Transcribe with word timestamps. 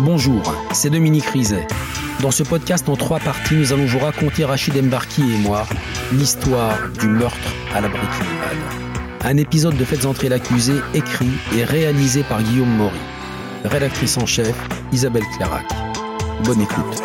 Bonjour, 0.00 0.42
c'est 0.74 0.90
Dominique 0.90 1.24
Rizet. 1.24 1.66
Dans 2.20 2.30
ce 2.30 2.42
podcast 2.42 2.86
en 2.90 2.96
trois 2.96 3.18
parties, 3.18 3.54
nous 3.54 3.72
allons 3.72 3.86
vous 3.86 3.98
raconter 3.98 4.44
Rachid 4.44 4.76
Embarki 4.76 5.22
et 5.22 5.38
moi 5.38 5.66
l'histoire 6.12 6.76
du 7.00 7.08
meurtre 7.08 7.54
à 7.74 7.80
la 7.80 7.88
Breaking. 7.88 8.26
Un 9.22 9.36
épisode 9.38 9.76
de 9.76 9.84
Faites 9.86 10.04
entrer 10.04 10.28
l'accusé 10.28 10.74
écrit 10.92 11.32
et 11.56 11.64
réalisé 11.64 12.24
par 12.24 12.42
Guillaume 12.42 12.76
Maury. 12.76 13.00
Rédactrice 13.64 14.18
en 14.18 14.26
chef, 14.26 14.54
Isabelle 14.92 15.24
Clarac. 15.38 15.64
Bonne 16.44 16.60
écoute. 16.60 17.02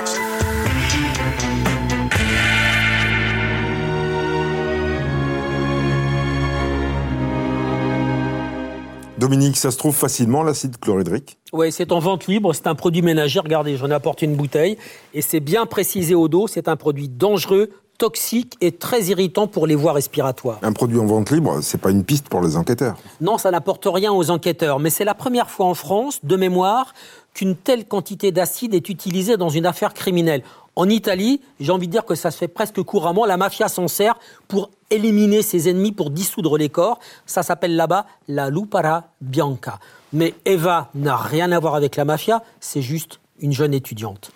Dominique, 9.22 9.56
ça 9.56 9.70
se 9.70 9.78
trouve 9.78 9.96
facilement 9.96 10.42
l'acide 10.42 10.80
chlorhydrique 10.80 11.38
Oui, 11.54 11.72
c'est 11.72 11.92
en 11.92 12.00
vente 12.00 12.26
libre, 12.26 12.54
c'est 12.56 12.66
un 12.66 12.74
produit 12.74 13.04
ménager. 13.04 13.40
Regardez, 13.40 13.78
j'en 13.78 13.92
ai 13.92 13.94
apporté 13.94 14.26
une 14.26 14.36
bouteille 14.36 14.80
et 15.14 15.22
c'est 15.22 15.40
bien 15.40 15.68
précisé 15.68 16.16
au 16.16 16.28
dos, 16.28 16.48
c'est 16.48 16.68
un 16.68 16.76
produit 16.76 17.08
dangereux, 17.08 17.70
toxique 18.00 18.56
et 18.62 18.72
très 18.72 19.04
irritant 19.04 19.46
pour 19.46 19.68
les 19.68 19.76
voies 19.76 19.94
respiratoires. 19.94 20.58
Un 20.64 20.74
produit 20.74 20.98
en 20.98 21.06
vente 21.06 21.30
libre, 21.30 21.60
c'est 21.62 21.80
pas 21.80 21.92
une 21.92 22.04
piste 22.04 22.30
pour 22.30 22.42
les 22.42 22.58
enquêteurs. 22.58 22.98
Non, 23.22 23.38
ça 23.38 23.52
n'apporte 23.52 23.86
rien 23.86 24.12
aux 24.12 24.32
enquêteurs, 24.32 24.80
mais 24.80 24.90
c'est 24.90 25.06
la 25.06 25.14
première 25.14 25.52
fois 25.52 25.68
en 25.68 25.76
France, 25.76 26.20
de 26.24 26.36
mémoire, 26.36 26.96
qu'une 27.36 27.56
telle 27.56 27.86
quantité 27.86 28.32
d'acide 28.32 28.74
est 28.74 28.90
utilisée 28.90 29.38
dans 29.38 29.50
une 29.50 29.68
affaire 29.68 29.94
criminelle. 29.94 30.42
En 30.76 30.88
Italie, 30.88 31.42
j'ai 31.60 31.72
envie 31.72 31.88
de 31.88 31.92
dire 31.92 32.06
que 32.06 32.16
ça 32.16 32.32
se 32.32 32.38
fait 32.38 32.48
presque 32.48 32.82
couramment. 32.82 33.26
La 33.26 33.38
mafia 33.38 33.68
s'en 33.68 33.88
sert 33.88 34.18
pour 34.48 34.70
éliminer 34.90 35.42
ses 35.42 35.70
ennemis, 35.70 35.92
pour 35.92 36.12
dissoudre 36.12 36.58
les 36.58 36.70
corps. 36.70 37.00
Ça 37.26 37.44
s'appelle 37.44 37.76
là-bas 37.76 38.06
la 38.28 38.50
lupara 38.50 39.06
bianca. 39.20 39.80
Mais 40.14 40.34
Eva 40.46 40.90
n'a 40.96 41.18
rien 41.18 41.52
à 41.52 41.60
voir 41.60 41.76
avec 41.76 41.96
la 41.96 42.06
mafia, 42.06 42.44
c'est 42.60 42.82
juste 42.82 43.20
une 43.40 43.54
jeune 43.54 43.74
étudiante. 43.74 44.32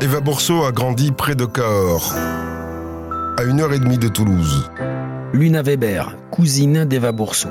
Eva 0.00 0.20
Bourseau 0.20 0.64
a 0.64 0.70
grandi 0.70 1.10
près 1.10 1.34
de 1.34 1.44
Cahors, 1.44 2.14
à 3.36 3.42
une 3.42 3.60
heure 3.60 3.72
et 3.72 3.80
demie 3.80 3.98
de 3.98 4.06
Toulouse. 4.06 4.70
Luna 5.36 5.60
Weber, 5.60 6.16
cousine 6.30 6.86
d'Eva 6.86 7.12
Bourseau. 7.12 7.50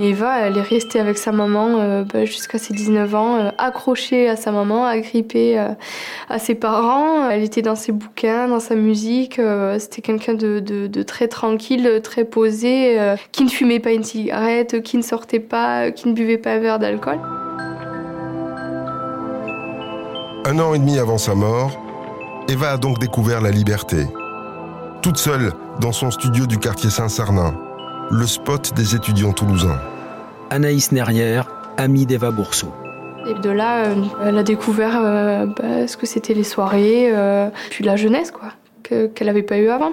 Eva, 0.00 0.40
elle 0.40 0.56
est 0.56 0.62
restée 0.62 0.98
avec 0.98 1.18
sa 1.18 1.32
maman 1.32 1.76
euh, 1.80 2.02
bah, 2.02 2.24
jusqu'à 2.24 2.56
ses 2.56 2.72
19 2.72 3.14
ans, 3.14 3.36
euh, 3.36 3.50
accrochée 3.58 4.26
à 4.26 4.36
sa 4.36 4.52
maman, 4.52 4.86
agrippée 4.86 5.58
euh, 5.58 5.68
à 6.30 6.38
ses 6.38 6.54
parents. 6.54 7.28
Elle 7.28 7.42
était 7.42 7.60
dans 7.60 7.74
ses 7.74 7.92
bouquins, 7.92 8.48
dans 8.48 8.58
sa 8.58 8.74
musique. 8.74 9.38
C'était 9.78 10.00
quelqu'un 10.00 10.32
de, 10.32 10.60
de, 10.60 11.02
très 11.02 11.28
tranquille, 11.28 12.00
très 12.02 12.24
posé, 12.24 12.98
qui 13.32 13.44
ne 13.44 13.50
fumait 13.50 13.80
pas 13.80 13.92
une 13.92 14.04
cigarette, 14.04 14.82
qui 14.82 14.96
ne 14.96 15.02
sortait 15.02 15.38
pas, 15.38 15.90
qui 15.90 16.08
ne 16.08 16.14
buvait 16.14 16.38
pas 16.38 16.52
un 16.52 16.58
verre 16.58 16.78
d'alcool. 16.78 17.18
Un 20.46 20.58
an 20.58 20.72
et 20.72 20.78
demi 20.78 20.98
avant 20.98 21.18
sa 21.18 21.34
mort, 21.34 21.78
Eva 22.48 22.72
a 22.72 22.76
donc 22.78 22.98
découvert 22.98 23.42
la 23.42 23.50
liberté. 23.50 24.06
Toute 25.02 25.18
seule 25.18 25.52
dans 25.80 25.92
son 25.92 26.10
studio 26.10 26.46
du 26.46 26.58
quartier 26.58 26.90
Saint-Sarnin, 26.90 27.54
le 28.10 28.26
spot 28.26 28.72
des 28.74 28.94
étudiants 28.94 29.32
toulousains. 29.32 29.80
Anaïs 30.50 30.92
Nerrière, 30.92 31.48
amie 31.76 32.06
d'Eva 32.06 32.30
Bourseau. 32.30 32.72
Et 33.26 33.34
de 33.34 33.50
là, 33.50 33.86
euh, 33.86 33.94
elle 34.24 34.38
a 34.38 34.42
découvert 34.42 35.00
euh, 35.02 35.46
bah, 35.46 35.86
ce 35.86 35.96
que 35.96 36.06
c'était 36.06 36.34
les 36.34 36.44
soirées, 36.44 37.10
euh, 37.12 37.48
puis 37.70 37.84
la 37.84 37.96
jeunesse, 37.96 38.30
quoi, 38.30 38.52
qu'elle 38.82 39.26
n'avait 39.26 39.42
pas 39.42 39.58
eu 39.58 39.68
avant. 39.68 39.92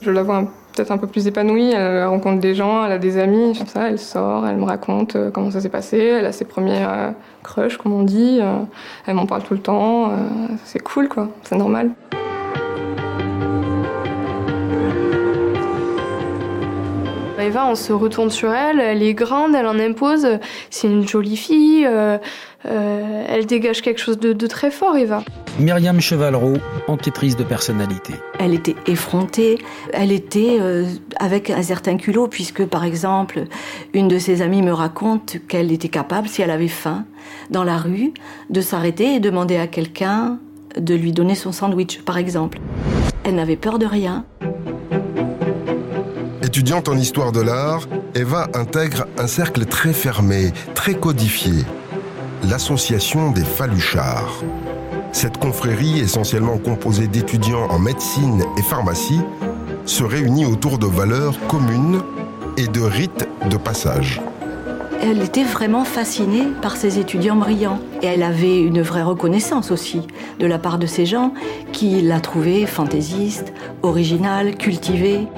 Je 0.00 0.10
la 0.10 0.22
vois 0.22 0.44
peut-être 0.74 0.90
un 0.90 0.98
peu 0.98 1.06
plus 1.06 1.26
épanouie, 1.26 1.72
elle 1.72 2.04
rencontre 2.04 2.40
des 2.40 2.54
gens, 2.54 2.84
elle 2.84 2.92
a 2.92 2.98
des 2.98 3.18
amis, 3.18 3.54
ça, 3.66 3.88
elle 3.88 3.98
sort, 3.98 4.46
elle 4.46 4.56
me 4.56 4.64
raconte 4.64 5.16
comment 5.32 5.50
ça 5.50 5.60
s'est 5.60 5.70
passé, 5.70 5.98
elle 5.98 6.26
a 6.26 6.32
ses 6.32 6.44
premiers 6.44 6.84
crushs, 7.42 7.78
comme 7.78 7.92
on 7.92 8.02
dit, 8.02 8.40
elle 9.06 9.14
m'en 9.14 9.24
parle 9.24 9.42
tout 9.42 9.54
le 9.54 9.60
temps, 9.60 10.12
c'est 10.64 10.82
cool, 10.82 11.08
quoi, 11.08 11.28
c'est 11.44 11.56
normal. 11.56 11.92
Eva, 17.46 17.64
on 17.66 17.76
se 17.76 17.92
retourne 17.92 18.30
sur 18.30 18.52
elle, 18.52 18.80
elle 18.80 19.04
est 19.04 19.14
grande, 19.14 19.54
elle 19.54 19.66
en 19.66 19.78
impose, 19.78 20.26
c'est 20.68 20.88
une 20.88 21.06
jolie 21.06 21.36
fille, 21.36 21.86
euh, 21.86 22.18
euh, 22.66 23.24
elle 23.28 23.46
dégage 23.46 23.82
quelque 23.82 24.00
chose 24.00 24.18
de, 24.18 24.46
très 24.48 24.72
fort, 24.72 24.96
Eva. 24.96 25.22
Myriam 25.60 26.00
Chevalreau, 26.00 26.54
enquêtrice 26.88 27.36
de 27.36 27.44
personnalité. 27.44 28.14
Elle 28.40 28.52
était 28.52 28.74
effrontée, 28.88 29.58
elle 29.92 30.10
était 30.10 30.58
euh, 30.60 30.86
avec 31.20 31.50
un 31.50 31.62
certain 31.62 31.96
culot, 31.96 32.26
puisque 32.26 32.66
par 32.66 32.82
exemple, 32.82 33.44
une 33.94 34.08
de 34.08 34.18
ses 34.18 34.42
amies 34.42 34.62
me 34.62 34.72
raconte 34.72 35.36
qu'elle 35.46 35.70
était 35.70 35.88
capable, 35.88 36.28
si 36.28 36.42
elle 36.42 36.50
avait 36.50 36.66
faim, 36.66 37.04
dans 37.50 37.62
la 37.62 37.76
rue, 37.76 38.12
de 38.50 38.60
s'arrêter 38.60 39.14
et 39.14 39.20
demander 39.20 39.56
à 39.56 39.68
quelqu'un 39.68 40.40
de 40.76 40.94
lui 40.96 41.12
donner 41.12 41.36
son 41.36 41.52
sandwich, 41.52 42.02
par 42.02 42.18
exemple. 42.18 42.58
Elle 43.22 43.36
n'avait 43.36 43.56
peur 43.56 43.78
de 43.78 43.86
rien. 43.86 44.24
Étudiante 46.56 46.88
en 46.88 46.96
histoire 46.96 47.32
de 47.32 47.42
l'art, 47.42 47.86
Eva 48.14 48.48
intègre 48.54 49.04
un 49.18 49.26
cercle 49.26 49.66
très 49.66 49.92
fermé, 49.92 50.54
très 50.74 50.94
codifié, 50.94 51.52
l'association 52.48 53.30
des 53.30 53.44
Faluchards. 53.44 54.42
Cette 55.12 55.36
confrérie, 55.36 56.00
essentiellement 56.00 56.56
composée 56.56 57.08
d'étudiants 57.08 57.66
en 57.68 57.78
médecine 57.78 58.42
et 58.56 58.62
pharmacie, 58.62 59.20
se 59.84 60.02
réunit 60.02 60.46
autour 60.46 60.78
de 60.78 60.86
valeurs 60.86 61.38
communes 61.46 62.00
et 62.56 62.68
de 62.68 62.80
rites 62.80 63.28
de 63.50 63.58
passage. 63.58 64.22
Elle 65.02 65.20
était 65.20 65.44
vraiment 65.44 65.84
fascinée 65.84 66.46
par 66.62 66.78
ces 66.78 66.98
étudiants 66.98 67.36
brillants. 67.36 67.80
Et 68.00 68.06
elle 68.06 68.22
avait 68.22 68.60
une 68.60 68.80
vraie 68.80 69.02
reconnaissance 69.02 69.70
aussi 69.70 70.06
de 70.38 70.46
la 70.46 70.58
part 70.58 70.78
de 70.78 70.86
ces 70.86 71.04
gens 71.04 71.34
qui 71.72 72.00
la 72.00 72.18
trouvaient 72.20 72.64
fantaisiste, 72.64 73.52
originale, 73.82 74.56
cultivée. 74.56 75.28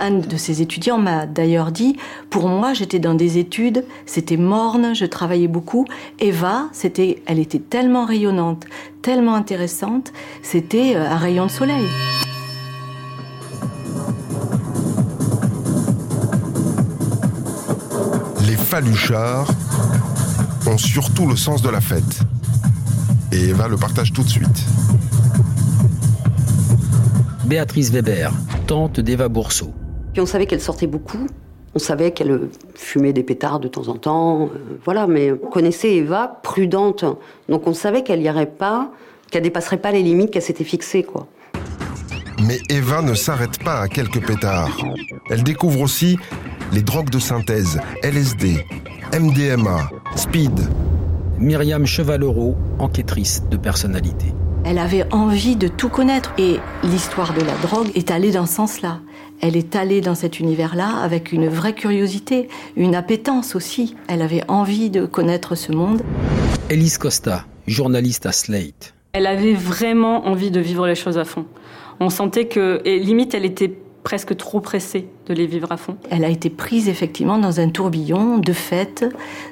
Un 0.00 0.18
de 0.18 0.36
ses 0.36 0.60
étudiants 0.60 0.98
m'a 0.98 1.26
d'ailleurs 1.26 1.70
dit, 1.70 1.96
pour 2.28 2.48
moi 2.48 2.74
j'étais 2.74 2.98
dans 2.98 3.14
des 3.14 3.38
études, 3.38 3.84
c'était 4.06 4.36
morne, 4.36 4.94
je 4.94 5.04
travaillais 5.04 5.48
beaucoup. 5.48 5.86
Eva, 6.18 6.68
c'était, 6.72 7.22
elle 7.26 7.38
était 7.38 7.60
tellement 7.60 8.04
rayonnante, 8.04 8.64
tellement 9.02 9.34
intéressante, 9.34 10.12
c'était 10.42 10.96
euh, 10.96 11.08
un 11.08 11.16
rayon 11.16 11.46
de 11.46 11.50
soleil. 11.50 11.84
Les 18.46 18.56
Faluchards 18.56 19.50
ont 20.66 20.78
surtout 20.78 21.26
le 21.26 21.36
sens 21.36 21.62
de 21.62 21.68
la 21.68 21.80
fête. 21.80 22.20
Et 23.32 23.48
Eva 23.48 23.68
le 23.68 23.76
partage 23.76 24.12
tout 24.12 24.22
de 24.22 24.28
suite. 24.28 24.64
Béatrice 27.46 27.90
Weber, 27.90 28.32
tante 28.66 29.00
d'Eva 29.00 29.28
Bourseau. 29.28 29.72
Puis 30.14 30.22
on 30.22 30.26
savait 30.26 30.46
qu'elle 30.46 30.60
sortait 30.60 30.86
beaucoup. 30.86 31.26
On 31.74 31.80
savait 31.80 32.12
qu'elle 32.12 32.48
fumait 32.76 33.12
des 33.12 33.24
pétards 33.24 33.58
de 33.58 33.66
temps 33.66 33.88
en 33.88 33.96
temps, 33.96 34.44
euh, 34.44 34.78
voilà. 34.84 35.08
Mais 35.08 35.32
on 35.32 35.50
connaissait 35.50 35.96
Eva 35.96 36.40
prudente, 36.44 37.04
donc 37.48 37.66
on 37.66 37.74
savait 37.74 38.04
qu'elle 38.04 38.20
n'y 38.20 38.26
irait 38.26 38.46
pas, 38.46 38.92
qu'elle 39.30 39.42
dépasserait 39.42 39.78
pas 39.78 39.90
les 39.90 40.02
limites 40.02 40.30
qu'elle 40.30 40.42
s'était 40.42 40.62
fixées, 40.62 41.02
quoi. 41.02 41.26
Mais 42.46 42.58
Eva 42.68 43.02
ne 43.02 43.14
s'arrête 43.14 43.62
pas 43.62 43.80
à 43.80 43.88
quelques 43.88 44.24
pétards. 44.24 44.76
Elle 45.30 45.42
découvre 45.42 45.80
aussi 45.80 46.16
les 46.72 46.82
drogues 46.82 47.10
de 47.10 47.18
synthèse, 47.18 47.80
LSD, 48.04 48.64
MDMA, 49.12 49.90
speed. 50.14 50.60
Myriam 51.38 51.86
Chevalero, 51.86 52.54
enquêtrice 52.78 53.42
de 53.50 53.56
personnalité. 53.56 54.26
Elle 54.66 54.78
avait 54.78 55.04
envie 55.12 55.56
de 55.56 55.68
tout 55.68 55.88
connaître 55.88 56.32
et 56.38 56.56
l'histoire 56.82 57.34
de 57.34 57.40
la 57.40 57.54
drogue 57.62 57.90
est 57.94 58.10
allée 58.10 58.32
dans 58.32 58.46
ce 58.46 58.54
sens-là 58.54 59.00
elle 59.40 59.56
est 59.56 59.76
allée 59.76 60.00
dans 60.00 60.14
cet 60.14 60.40
univers-là 60.40 60.88
avec 61.02 61.30
une 61.30 61.48
vraie 61.48 61.74
curiosité, 61.74 62.48
une 62.76 62.94
appétence 62.94 63.54
aussi. 63.54 63.94
Elle 64.08 64.22
avait 64.22 64.42
envie 64.48 64.88
de 64.88 65.04
connaître 65.04 65.54
ce 65.54 65.70
monde. 65.70 66.00
Elise 66.70 66.96
Costa, 66.96 67.44
journaliste 67.66 68.24
à 68.24 68.32
Slate. 68.32 68.94
Elle 69.12 69.26
avait 69.26 69.52
vraiment 69.52 70.26
envie 70.26 70.50
de 70.50 70.60
vivre 70.60 70.86
les 70.86 70.94
choses 70.94 71.18
à 71.18 71.26
fond. 71.26 71.44
On 72.00 72.08
sentait 72.08 72.46
que, 72.46 72.80
et 72.86 72.98
limite, 72.98 73.34
elle 73.34 73.44
était 73.44 73.70
presque 74.02 74.36
trop 74.36 74.60
pressée 74.60 75.08
de 75.26 75.34
les 75.34 75.46
vivre 75.46 75.70
à 75.72 75.76
fond. 75.76 75.96
Elle 76.10 76.24
a 76.24 76.28
été 76.28 76.48
prise 76.48 76.88
effectivement 76.88 77.38
dans 77.38 77.60
un 77.60 77.68
tourbillon 77.68 78.38
de 78.38 78.52
fêtes, 78.52 79.04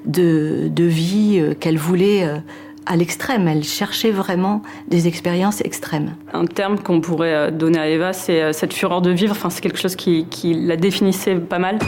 de, 0.07 0.69
de 0.69 0.85
vie 0.85 1.39
euh, 1.39 1.55
qu'elle 1.55 1.79
voulait 1.79 2.25
euh, 2.25 2.39
à 2.87 2.97
l'extrême. 2.97 3.49
Elle 3.49 3.65
cherchait 3.65 4.11
vraiment 4.11 4.63
des 4.89 5.09
expériences 5.09 5.61
extrêmes. 5.63 6.15
Un 6.33 6.47
terme 6.47 6.79
qu'on 6.79 7.01
pourrait 7.01 7.35
euh, 7.35 7.51
donner 7.51 7.79
à 7.79 7.89
Eva, 7.89 8.13
c'est 8.13 8.43
euh, 8.43 8.53
cette 8.53 8.73
fureur 8.73 9.03
de 9.03 9.11
vivre. 9.11 9.33
Enfin, 9.33 9.51
c'est 9.51 9.61
quelque 9.61 9.79
chose 9.79 9.97
qui, 9.97 10.27
la 10.43 10.77
définissait 10.77 11.37
pas 11.37 11.59
mal. 11.59 11.79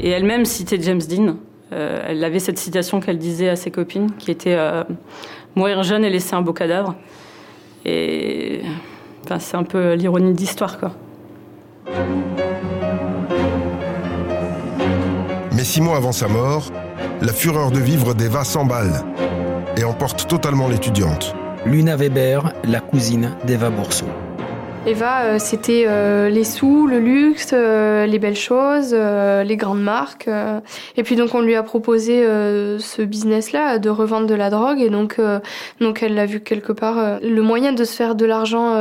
Et 0.00 0.10
elle-même 0.10 0.44
citait 0.44 0.78
James 0.80 1.02
Dean. 1.02 1.36
Euh, 1.72 2.04
elle 2.08 2.22
avait 2.22 2.38
cette 2.38 2.58
citation 2.58 3.00
qu'elle 3.00 3.18
disait 3.18 3.48
à 3.48 3.56
ses 3.56 3.70
copines, 3.70 4.12
qui 4.18 4.30
était 4.30 4.56
Mourir 5.56 5.82
jeune 5.82 6.04
et 6.04 6.10
laisser 6.10 6.34
un 6.34 6.42
beau 6.42 6.52
cadavre. 6.52 6.94
Et 7.86 8.60
enfin, 9.24 9.38
c'est 9.38 9.56
un 9.56 9.62
peu 9.62 9.94
l'ironie 9.94 10.34
d'histoire, 10.34 10.78
quoi. 10.78 10.92
Six 15.66 15.80
mois 15.80 15.96
avant 15.96 16.12
sa 16.12 16.28
mort, 16.28 16.70
la 17.20 17.32
fureur 17.32 17.72
de 17.72 17.80
vivre 17.80 18.14
d'Eva 18.14 18.44
s'emballe 18.44 19.02
et 19.76 19.82
emporte 19.82 20.28
totalement 20.28 20.68
l'étudiante. 20.68 21.34
Luna 21.66 21.96
Weber, 21.96 22.52
la 22.62 22.78
cousine 22.78 23.32
d'Eva 23.44 23.68
Bourseau. 23.70 24.06
Eva, 24.86 25.22
euh, 25.22 25.38
c'était 25.40 25.86
euh, 25.88 26.28
les 26.28 26.44
sous, 26.44 26.86
le 26.86 27.00
luxe, 27.00 27.50
euh, 27.52 28.06
les 28.06 28.20
belles 28.20 28.36
choses, 28.36 28.94
les 28.94 29.56
grandes 29.56 29.82
marques. 29.82 30.30
et 30.96 31.02
puis 31.02 31.16
donc 31.16 31.34
on 31.34 31.40
lui 31.40 31.56
a 31.56 31.64
proposé 31.64 32.24
ce 32.78 33.02
business-là 33.02 33.80
de 33.80 33.90
revendre 33.90 34.28
de 34.28 34.34
la 34.34 34.50
drogue 34.50 34.80
et 34.80 34.90
donc 34.90 35.20
donc 35.80 36.02
elle 36.02 36.14
l'a 36.14 36.26
vu 36.26 36.40
quelque 36.40 36.72
part 36.72 37.18
le 37.20 37.42
moyen 37.42 37.72
de 37.72 37.82
se 37.82 37.96
faire 37.96 38.14
de 38.14 38.24
l'argent 38.24 38.74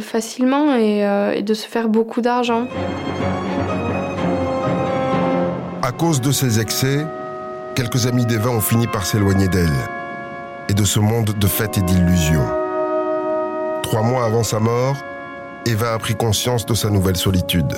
facilement 0.00 0.76
et, 0.76 1.00
et 1.36 1.42
de 1.42 1.54
se 1.54 1.66
faire 1.66 1.88
beaucoup 1.88 2.20
d'argent. 2.20 2.66
À 5.88 5.92
cause 5.92 6.20
de 6.20 6.32
ses 6.32 6.60
excès, 6.60 7.06
quelques 7.74 8.06
amis 8.06 8.26
d'Eva 8.26 8.50
ont 8.50 8.60
fini 8.60 8.86
par 8.86 9.06
s'éloigner 9.06 9.48
d'elle 9.48 9.72
et 10.68 10.74
de 10.74 10.84
ce 10.84 11.00
monde 11.00 11.30
de 11.30 11.46
fêtes 11.46 11.78
et 11.78 11.80
d'illusions. 11.80 12.46
Trois 13.82 14.02
mois 14.02 14.26
avant 14.26 14.42
sa 14.42 14.60
mort, 14.60 14.96
Eva 15.64 15.94
a 15.94 15.98
pris 15.98 16.14
conscience 16.14 16.66
de 16.66 16.74
sa 16.74 16.90
nouvelle 16.90 17.16
solitude. 17.16 17.74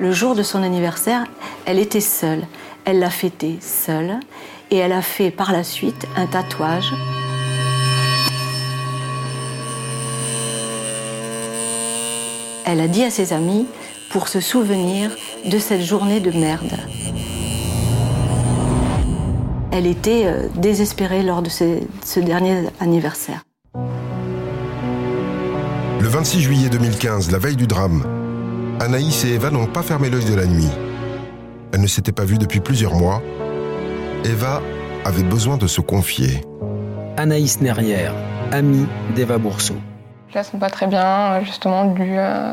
Le 0.00 0.10
jour 0.10 0.34
de 0.34 0.42
son 0.42 0.64
anniversaire, 0.64 1.26
elle 1.66 1.78
était 1.78 2.00
seule. 2.00 2.48
Elle 2.84 2.98
l'a 2.98 3.10
fêté 3.10 3.58
seule 3.60 4.18
et 4.72 4.78
elle 4.78 4.92
a 4.92 5.02
fait 5.02 5.30
par 5.30 5.52
la 5.52 5.62
suite 5.62 6.08
un 6.16 6.26
tatouage. 6.26 6.92
Elle 12.64 12.80
a 12.80 12.88
dit 12.88 13.02
à 13.02 13.10
ses 13.10 13.32
amis 13.32 13.66
pour 14.10 14.28
se 14.28 14.40
souvenir 14.40 15.10
de 15.44 15.58
cette 15.58 15.82
journée 15.82 16.20
de 16.20 16.30
merde 16.30 16.78
elle 19.74 19.88
était 19.88 20.26
euh, 20.26 20.46
désespérée 20.54 21.24
lors 21.24 21.42
de 21.42 21.48
ce, 21.50 22.20
dernier 22.20 22.68
anniversaire. 22.78 23.42
Le 26.00 26.08
26 26.08 26.40
juillet 26.40 26.68
2015, 26.68 27.32
la 27.32 27.38
veille 27.38 27.56
du 27.56 27.66
drame, 27.66 28.04
Anaïs 28.78 29.24
et 29.24 29.30
Eva 29.30 29.50
n'ont 29.50 29.66
pas 29.66 29.82
fermé 29.82 30.10
l'œil 30.10 30.24
de 30.26 30.34
la 30.34 30.46
nuit. 30.46 30.70
Elles 31.72 31.80
ne 31.80 31.88
s'étaient 31.88 32.12
pas 32.12 32.24
vues 32.24 32.38
depuis 32.38 32.60
plusieurs 32.60 32.94
mois. 32.94 33.20
Eva 34.24 34.62
avait 35.04 35.24
besoin 35.24 35.56
de 35.56 35.66
se 35.66 35.80
confier. 35.80 36.42
Anaïs 37.16 37.60
Nerrière, 37.60 38.14
amie 38.52 38.86
d'Eva 39.16 39.38
Bourseau. 39.38 39.74
La 40.34 40.42
sens 40.42 40.58
pas 40.58 40.68
très 40.68 40.88
bien, 40.88 41.40
justement, 41.44 41.84
dû 41.84 42.16
euh, 42.18 42.52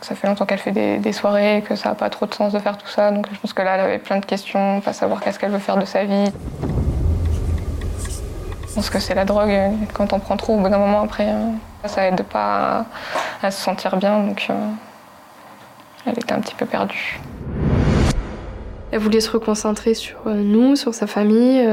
que 0.00 0.04
ça 0.04 0.16
fait 0.16 0.26
longtemps 0.26 0.46
qu'elle 0.46 0.58
fait 0.58 0.72
des, 0.72 1.12
soirées, 1.12 1.62
que 1.64 1.76
ça 1.76 1.90
n'a 1.90 1.94
pas 1.94 2.10
trop 2.10 2.26
de 2.26 2.34
sens 2.34 2.52
de 2.52 2.58
faire 2.58 2.76
tout 2.76 2.88
ça. 2.88 3.12
Donc 3.12 3.28
je 3.32 3.38
pense 3.38 3.52
que 3.52 3.62
là, 3.62 3.76
elle 3.76 3.80
avait 3.82 3.98
plein 3.98 4.18
de 4.18 4.24
questions, 4.24 4.80
pas 4.80 4.92
savoir 4.92 5.20
qu'est-ce 5.20 5.38
qu'elle 5.38 5.52
veut 5.52 5.60
faire 5.60 5.76
de 5.76 5.84
sa 5.84 6.02
vie. 6.04 6.32
Je 8.66 8.74
pense 8.74 8.90
que 8.90 8.98
c'est 8.98 9.14
la 9.14 9.24
drogue, 9.24 9.56
quand 9.94 10.12
on 10.12 10.18
prend 10.18 10.36
trop, 10.36 10.54
au 10.54 10.58
bout 10.58 10.68
d'un 10.68 10.78
moment 10.78 11.02
après, 11.02 11.28
euh, 11.28 11.52
ça 11.84 12.08
aide 12.08 12.24
pas 12.24 12.86
à, 13.44 13.50
se 13.52 13.62
sentir 13.62 13.96
bien, 13.96 14.18
donc 14.18 14.48
euh, 14.50 14.54
elle 16.06 16.18
était 16.18 16.32
un 16.32 16.40
petit 16.40 16.56
peu 16.56 16.66
perdue. 16.66 17.20
Elle 18.90 18.98
voulait 18.98 19.20
se 19.20 19.30
reconcentrer 19.30 19.94
sur 19.94 20.18
nous, 20.26 20.74
sur 20.74 20.94
sa 20.94 21.06
famille 21.06 21.64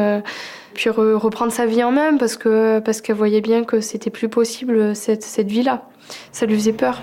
puis 0.77 0.89
reprendre 0.91 1.51
sa 1.51 1.65
vie 1.65 1.83
en 1.83 1.91
main 1.91 2.17
parce 2.17 2.37
que 2.37 2.79
parce 2.79 3.01
qu'elle 3.01 3.15
voyait 3.15 3.41
bien 3.41 3.63
que 3.63 3.81
c'était 3.81 4.11
plus 4.11 4.29
possible 4.29 4.95
cette, 4.95 5.23
cette 5.23 5.47
vie-là. 5.47 5.83
Ça 6.31 6.45
lui 6.45 6.55
faisait 6.55 6.71
peur. 6.71 7.01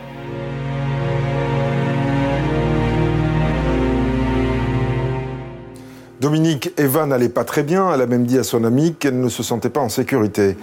Dominique, 6.21 6.71
Eva 6.79 7.05
n'allait 7.05 7.29
pas 7.29 7.45
très 7.45 7.65
bien. 7.65 7.93
Elle 7.93 8.01
a 8.01 8.07
même 8.07 8.25
dit 8.25 8.39
à 8.39 8.45
son 8.45 8.65
amie 8.65 8.95
qu'elle 8.95 9.21
ne 9.21 9.29
se 9.29 9.43
sentait 9.43 9.69
pas 9.69 9.81
en 9.81 9.91
sécurité. 9.91 10.57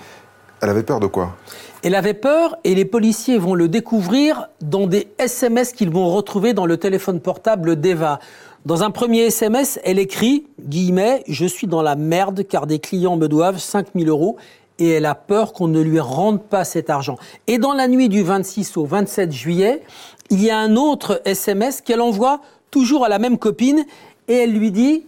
Elle 0.62 0.69
avait 0.69 0.84
peur 0.84 1.00
de 1.00 1.08
quoi? 1.08 1.36
Elle 1.84 1.96
avait 1.96 2.13
peur 2.13 2.56
et 2.63 2.75
les 2.75 2.86
policiers 2.86 3.38
vont 3.38 3.56
le 3.56 3.68
découvrir 3.68 4.48
dans 4.62 4.88
des 4.88 5.08
SMS 5.18 5.74
qu'ils 5.74 5.90
vont 5.90 6.10
retrouver 6.10 6.54
dans 6.54 6.66
le 6.66 6.78
téléphone 6.78 7.19
portable 7.19 7.75
d'Eva. 7.80 8.19
Dans 8.63 8.84
un 8.84 8.92
premier 8.92 9.22
SMS, 9.22 9.80
elle 9.84 9.98
écrit, 9.98 10.46
guillemets, 10.60 11.24
je 11.28 11.48
suis 11.48 11.66
dans 11.66 11.81
la 11.81 11.96
merde 11.96 12.46
car 12.48 12.68
des 12.68 12.78
clients 12.78 13.18
me 13.18 13.28
doivent 13.28 13.58
5000 13.58 14.08
euros 14.08 14.38
et 14.78 14.90
elle 14.90 15.08
a 15.08 15.16
peur 15.16 15.54
qu'on 15.54 15.68
ne 15.68 15.81
lui 15.81 16.00
rende 16.00 16.44
pas 16.44 16.63
cet 16.63 16.92
argent. 16.92 17.18
Et 17.48 17.58
dans 17.58 17.74
la 17.74 17.88
nuit 17.88 18.08
du 18.08 18.22
26 18.22 18.78
au 18.78 18.86
27 18.86 19.31
juillet, 19.31 19.81
il 20.30 20.44
y 20.44 20.52
a 20.52 20.60
un 20.60 20.75
autre 20.75 21.24
SMS 21.25 21.81
qu'elle 21.81 22.02
envoie 22.02 22.40
toujours 22.69 23.04
à 23.04 23.10
la 23.10 23.18
même 23.18 23.40
copine 23.40 23.84
et 24.28 24.36
elle 24.36 24.54
lui 24.54 24.69
dit, 24.69 25.08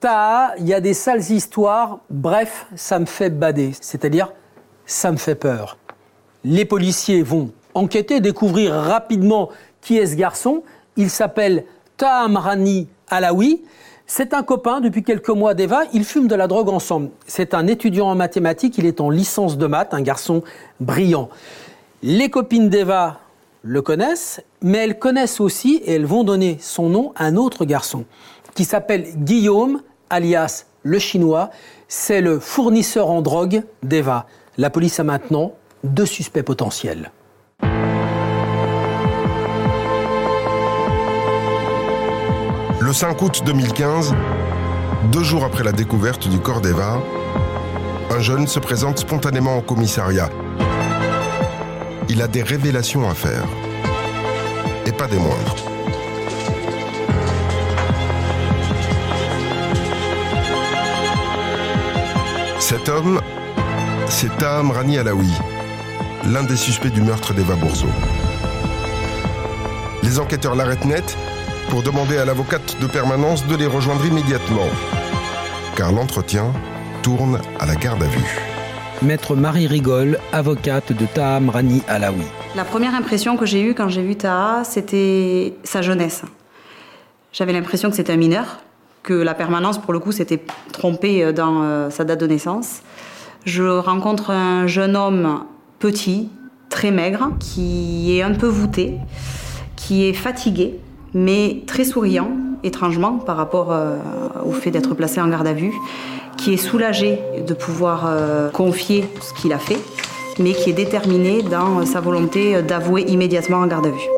ta, 0.00 0.54
il 0.58 0.66
y 0.66 0.72
a 0.72 0.80
des 0.80 0.94
sales 0.94 1.30
histoires, 1.30 1.98
bref, 2.08 2.66
ça 2.76 2.98
me 2.98 3.06
fait 3.06 3.28
bader. 3.28 3.72
C'est-à-dire, 3.78 4.32
ça 4.86 5.12
me 5.12 5.18
fait 5.18 5.34
peur. 5.34 5.76
Les 6.44 6.64
policiers 6.64 7.22
vont 7.22 7.52
enquêter, 7.74 8.20
découvrir 8.20 8.72
rapidement 8.72 9.50
qui 9.82 9.98
est 9.98 10.06
ce 10.06 10.16
garçon. 10.16 10.62
Il 10.96 11.10
s'appelle 11.10 11.66
Taham 11.96 12.36
Rani 12.36 12.88
Alaoui. 13.08 13.62
C'est 14.06 14.34
un 14.34 14.42
copain 14.42 14.80
depuis 14.80 15.02
quelques 15.02 15.30
mois 15.30 15.54
d'Eva. 15.54 15.82
Ils 15.92 16.04
fument 16.04 16.28
de 16.28 16.34
la 16.34 16.46
drogue 16.46 16.68
ensemble. 16.68 17.10
C'est 17.26 17.54
un 17.54 17.66
étudiant 17.66 18.08
en 18.08 18.14
mathématiques. 18.14 18.78
Il 18.78 18.86
est 18.86 19.00
en 19.00 19.10
licence 19.10 19.58
de 19.58 19.66
maths, 19.66 19.94
un 19.94 20.02
garçon 20.02 20.42
brillant. 20.80 21.28
Les 22.02 22.30
copines 22.30 22.68
d'Eva 22.68 23.20
le 23.62 23.82
connaissent, 23.82 24.40
mais 24.62 24.78
elles 24.78 24.98
connaissent 24.98 25.40
aussi, 25.40 25.82
et 25.84 25.94
elles 25.94 26.06
vont 26.06 26.22
donner 26.22 26.58
son 26.60 26.88
nom 26.88 27.12
à 27.16 27.24
un 27.24 27.36
autre 27.36 27.64
garçon 27.64 28.04
qui 28.54 28.64
s'appelle 28.64 29.06
Guillaume, 29.16 29.82
alias 30.08 30.66
le 30.82 30.98
chinois. 30.98 31.50
C'est 31.88 32.20
le 32.20 32.38
fournisseur 32.38 33.10
en 33.10 33.22
drogue 33.22 33.62
d'Eva. 33.82 34.26
La 34.56 34.70
police 34.70 35.00
a 35.00 35.04
maintenant 35.04 35.52
deux 35.84 36.06
suspects 36.06 36.42
potentiels. 36.42 37.10
Le 42.86 42.92
5 42.92 43.20
août 43.20 43.42
2015, 43.44 44.14
deux 45.10 45.24
jours 45.24 45.44
après 45.44 45.64
la 45.64 45.72
découverte 45.72 46.28
du 46.28 46.38
corps 46.38 46.60
d'Eva, 46.60 47.02
un 48.12 48.20
jeune 48.20 48.46
se 48.46 48.60
présente 48.60 49.00
spontanément 49.00 49.58
au 49.58 49.60
commissariat. 49.60 50.30
Il 52.08 52.22
a 52.22 52.28
des 52.28 52.44
révélations 52.44 53.10
à 53.10 53.14
faire. 53.14 53.42
Et 54.86 54.92
pas 54.92 55.08
des 55.08 55.16
moindres. 55.16 55.56
Cet 62.60 62.88
homme, 62.88 63.20
c'est 64.08 64.30
Taham 64.36 64.70
Rani 64.70 64.98
Alaoui, 64.98 65.32
l'un 66.24 66.44
des 66.44 66.56
suspects 66.56 66.92
du 66.92 67.02
meurtre 67.02 67.34
d'Eva 67.34 67.56
Bourseau. 67.56 67.88
Les 70.04 70.20
enquêteurs 70.20 70.54
l'arrêtent 70.54 70.84
net 70.84 71.16
pour 71.68 71.82
demander 71.82 72.18
à 72.18 72.24
l'avocate 72.24 72.76
de 72.80 72.86
permanence 72.86 73.46
de 73.46 73.56
les 73.56 73.66
rejoindre 73.66 74.04
immédiatement, 74.06 74.68
car 75.76 75.92
l'entretien 75.92 76.52
tourne 77.02 77.40
à 77.58 77.66
la 77.66 77.74
garde 77.74 78.02
à 78.02 78.06
vue. 78.06 78.40
Maître 79.02 79.36
Marie 79.36 79.66
Rigole, 79.66 80.18
avocate 80.32 80.92
de 80.92 81.06
Taham 81.06 81.50
Rani 81.50 81.82
Alaoui. 81.88 82.24
La 82.54 82.64
première 82.64 82.94
impression 82.94 83.36
que 83.36 83.44
j'ai 83.44 83.60
eue 83.62 83.74
quand 83.74 83.88
j'ai 83.88 84.02
vu 84.02 84.16
Taha, 84.16 84.64
c'était 84.64 85.54
sa 85.64 85.82
jeunesse. 85.82 86.22
J'avais 87.32 87.52
l'impression 87.52 87.90
que 87.90 87.96
c'était 87.96 88.12
un 88.12 88.16
mineur, 88.16 88.58
que 89.02 89.12
la 89.12 89.34
permanence, 89.34 89.78
pour 89.78 89.92
le 89.92 89.98
coup, 89.98 90.12
s'était 90.12 90.42
trompée 90.72 91.32
dans 91.32 91.62
euh, 91.62 91.90
sa 91.90 92.04
date 92.04 92.20
de 92.20 92.26
naissance. 92.26 92.80
Je 93.44 93.62
rencontre 93.62 94.30
un 94.30 94.66
jeune 94.66 94.96
homme 94.96 95.44
petit, 95.78 96.30
très 96.70 96.90
maigre, 96.90 97.30
qui 97.38 98.16
est 98.16 98.22
un 98.22 98.32
peu 98.32 98.46
voûté, 98.46 98.94
qui 99.76 100.08
est 100.08 100.14
fatigué, 100.14 100.80
mais 101.16 101.62
très 101.66 101.84
souriant, 101.84 102.28
étrangement, 102.62 103.14
par 103.14 103.38
rapport 103.38 103.72
euh, 103.72 103.96
au 104.44 104.52
fait 104.52 104.70
d'être 104.70 104.94
placé 104.94 105.18
en 105.18 105.28
garde 105.28 105.46
à 105.46 105.54
vue, 105.54 105.72
qui 106.36 106.52
est 106.52 106.58
soulagé 106.58 107.18
de 107.46 107.54
pouvoir 107.54 108.04
euh, 108.04 108.50
confier 108.50 109.08
ce 109.22 109.32
qu'il 109.32 109.54
a 109.54 109.58
fait, 109.58 109.78
mais 110.38 110.52
qui 110.52 110.68
est 110.68 110.74
déterminé 110.74 111.42
dans 111.42 111.86
sa 111.86 112.00
volonté 112.00 112.60
d'avouer 112.60 113.02
immédiatement 113.08 113.58
en 113.58 113.66
garde 113.66 113.86
à 113.86 113.90
vue. 113.90 114.08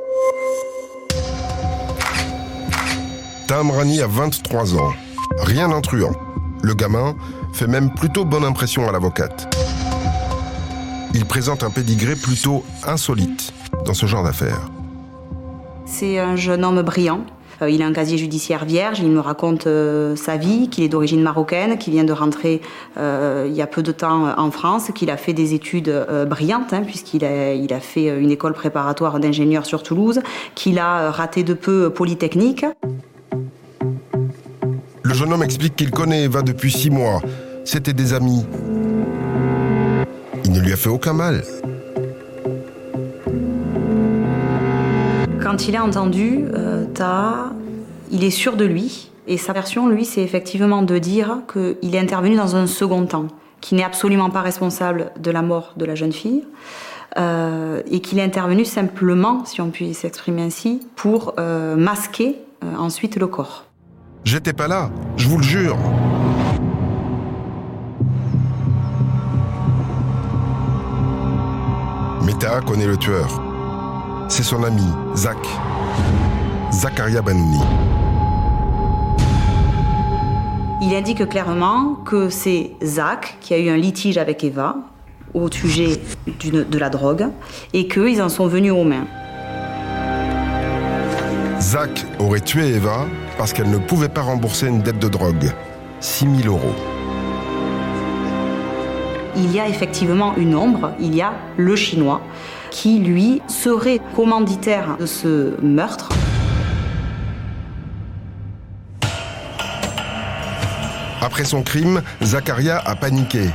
Tamrani 3.46 4.02
a 4.02 4.08
23 4.08 4.74
ans. 4.74 4.92
Rien 5.38 5.68
d'intruant. 5.68 6.12
Le 6.62 6.74
gamin 6.74 7.14
fait 7.52 7.68
même 7.68 7.94
plutôt 7.94 8.24
bonne 8.24 8.44
impression 8.44 8.88
à 8.88 8.92
l'avocate. 8.92 9.56
Il 11.14 11.24
présente 11.26 11.62
un 11.62 11.70
pédigré 11.70 12.16
plutôt 12.16 12.64
insolite 12.84 13.52
dans 13.86 13.94
ce 13.94 14.06
genre 14.06 14.24
d'affaires. 14.24 14.68
C'est 15.98 16.20
un 16.20 16.36
jeune 16.36 16.64
homme 16.64 16.80
brillant, 16.82 17.22
Euh, 17.60 17.68
il 17.68 17.82
a 17.82 17.86
un 17.86 17.92
casier 17.92 18.18
judiciaire 18.18 18.64
vierge, 18.64 19.00
il 19.00 19.10
me 19.10 19.18
raconte 19.18 19.66
euh, 19.66 20.14
sa 20.14 20.36
vie, 20.36 20.68
qu'il 20.68 20.84
est 20.84 20.88
d'origine 20.88 21.20
marocaine, 21.22 21.76
qu'il 21.76 21.92
vient 21.92 22.04
de 22.04 22.12
rentrer 22.12 22.60
il 22.96 23.52
y 23.52 23.60
a 23.60 23.66
peu 23.66 23.82
de 23.82 23.90
temps 23.90 24.32
en 24.38 24.50
France, 24.52 24.92
qu'il 24.94 25.10
a 25.10 25.16
fait 25.16 25.32
des 25.32 25.54
études 25.54 25.92
brillantes, 26.28 26.72
hein, 26.72 26.82
puisqu'il 26.86 27.24
a, 27.24 27.52
il 27.52 27.72
a 27.72 27.80
fait 27.80 28.16
une 28.16 28.30
école 28.30 28.52
préparatoire 28.52 29.18
d'ingénieur 29.18 29.66
sur 29.66 29.82
Toulouse, 29.82 30.20
qu'il 30.54 30.78
a 30.78 31.10
raté 31.10 31.42
de 31.42 31.54
peu 31.54 31.90
Polytechnique. 31.90 32.64
Le 35.02 35.14
jeune 35.14 35.32
homme 35.32 35.42
explique 35.42 35.74
qu'il 35.74 35.90
connaît 35.90 36.22
Eva 36.26 36.42
depuis 36.42 36.70
six 36.70 36.90
mois. 36.90 37.20
C'était 37.64 37.92
des 37.92 38.14
amis. 38.14 38.46
Il 40.44 40.52
ne 40.52 40.60
lui 40.60 40.72
a 40.72 40.76
fait 40.76 40.90
aucun 40.90 41.12
mal. 41.12 41.42
Quand 45.48 45.66
il 45.66 45.76
a 45.76 45.82
entendu 45.82 46.44
euh, 46.52 46.84
il 48.10 48.22
est 48.22 48.30
sûr 48.30 48.54
de 48.54 48.66
lui. 48.66 49.10
Et 49.26 49.38
sa 49.38 49.54
version, 49.54 49.88
lui, 49.88 50.04
c'est 50.04 50.20
effectivement 50.20 50.82
de 50.82 50.98
dire 50.98 51.38
qu'il 51.50 51.94
est 51.94 51.98
intervenu 51.98 52.36
dans 52.36 52.54
un 52.54 52.66
second 52.66 53.06
temps, 53.06 53.28
qu'il 53.62 53.78
n'est 53.78 53.84
absolument 53.84 54.28
pas 54.28 54.42
responsable 54.42 55.10
de 55.18 55.30
la 55.30 55.40
mort 55.40 55.72
de 55.78 55.86
la 55.86 55.94
jeune 55.94 56.12
fille, 56.12 56.44
euh, 57.16 57.80
et 57.90 58.00
qu'il 58.00 58.18
est 58.18 58.22
intervenu 58.22 58.66
simplement, 58.66 59.46
si 59.46 59.62
on 59.62 59.70
peut 59.70 59.90
s'exprimer 59.94 60.42
ainsi, 60.42 60.86
pour 60.96 61.32
euh, 61.38 61.76
masquer 61.76 62.36
ensuite 62.76 63.16
le 63.16 63.26
corps. 63.26 63.64
J'étais 64.24 64.52
pas 64.52 64.68
là, 64.68 64.90
je 65.16 65.28
vous 65.28 65.38
le 65.38 65.44
jure. 65.44 65.78
Meta 72.26 72.60
connaît 72.60 72.86
le 72.86 72.98
tueur. 72.98 73.47
C'est 74.28 74.42
son 74.42 74.62
ami, 74.62 74.84
Zach. 75.14 75.38
Zakaria 76.70 77.22
Banouni. 77.22 77.60
Il 80.82 80.94
indique 80.94 81.26
clairement 81.28 81.94
que 82.04 82.28
c'est 82.28 82.72
Zach 82.84 83.38
qui 83.40 83.54
a 83.54 83.58
eu 83.58 83.70
un 83.70 83.78
litige 83.78 84.18
avec 84.18 84.44
Eva 84.44 84.76
au 85.32 85.50
sujet 85.50 86.00
de 86.42 86.78
la 86.78 86.90
drogue 86.90 87.28
et 87.72 87.88
qu'ils 87.88 88.20
en 88.20 88.28
sont 88.28 88.46
venus 88.46 88.72
aux 88.72 88.84
mains. 88.84 89.06
Zach 91.60 92.06
aurait 92.18 92.40
tué 92.40 92.68
Eva 92.74 93.06
parce 93.38 93.54
qu'elle 93.54 93.70
ne 93.70 93.78
pouvait 93.78 94.10
pas 94.10 94.22
rembourser 94.22 94.68
une 94.68 94.82
dette 94.82 94.98
de 94.98 95.08
drogue. 95.08 95.52
6 96.00 96.26
000 96.42 96.54
euros. 96.54 96.74
Il 99.36 99.52
y 99.52 99.58
a 99.60 99.68
effectivement 99.68 100.34
une 100.36 100.54
ombre, 100.54 100.92
il 101.00 101.14
y 101.14 101.22
a 101.22 101.32
le 101.56 101.76
chinois, 101.76 102.20
qui 102.70 102.98
lui 102.98 103.40
serait 103.48 104.00
commanditaire 104.14 104.96
de 104.98 105.06
ce 105.06 105.54
meurtre. 105.62 106.08
Après 111.20 111.44
son 111.44 111.62
crime, 111.62 112.02
Zakaria 112.22 112.78
a 112.78 112.94
paniqué. 112.94 113.50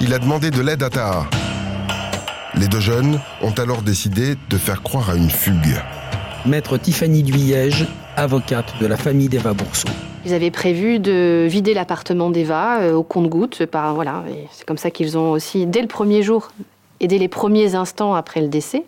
Il 0.00 0.14
a 0.14 0.18
demandé 0.18 0.50
de 0.50 0.60
l'aide 0.60 0.82
à 0.82 0.90
Taha. 0.90 1.26
Les 2.54 2.68
deux 2.68 2.80
jeunes 2.80 3.20
ont 3.42 3.52
alors 3.52 3.82
décidé 3.82 4.36
de 4.50 4.56
faire 4.56 4.82
croire 4.82 5.10
à 5.10 5.14
une 5.14 5.30
fugue. 5.30 5.76
Maître 6.46 6.76
Tiffany 6.76 7.22
Duyège, 7.22 7.86
avocate 8.16 8.74
de 8.80 8.86
la 8.86 8.96
famille 8.96 9.28
d'Eva 9.28 9.54
Bourseau. 9.54 9.88
Ils 10.24 10.34
avaient 10.34 10.50
prévu 10.50 10.98
de 10.98 11.46
vider 11.48 11.72
l'appartement 11.72 12.30
d'Eva 12.30 12.80
euh, 12.80 12.94
au 12.94 13.02
compte-goutte. 13.02 13.62
Voilà, 13.72 14.24
c'est 14.52 14.66
comme 14.66 14.76
ça 14.76 14.90
qu'ils 14.90 15.16
ont 15.16 15.30
aussi, 15.30 15.66
dès 15.66 15.80
le 15.80 15.88
premier 15.88 16.22
jour 16.22 16.50
et 17.00 17.08
dès 17.08 17.18
les 17.18 17.28
premiers 17.28 17.74
instants 17.74 18.14
après 18.14 18.40
le 18.40 18.48
décès, 18.48 18.84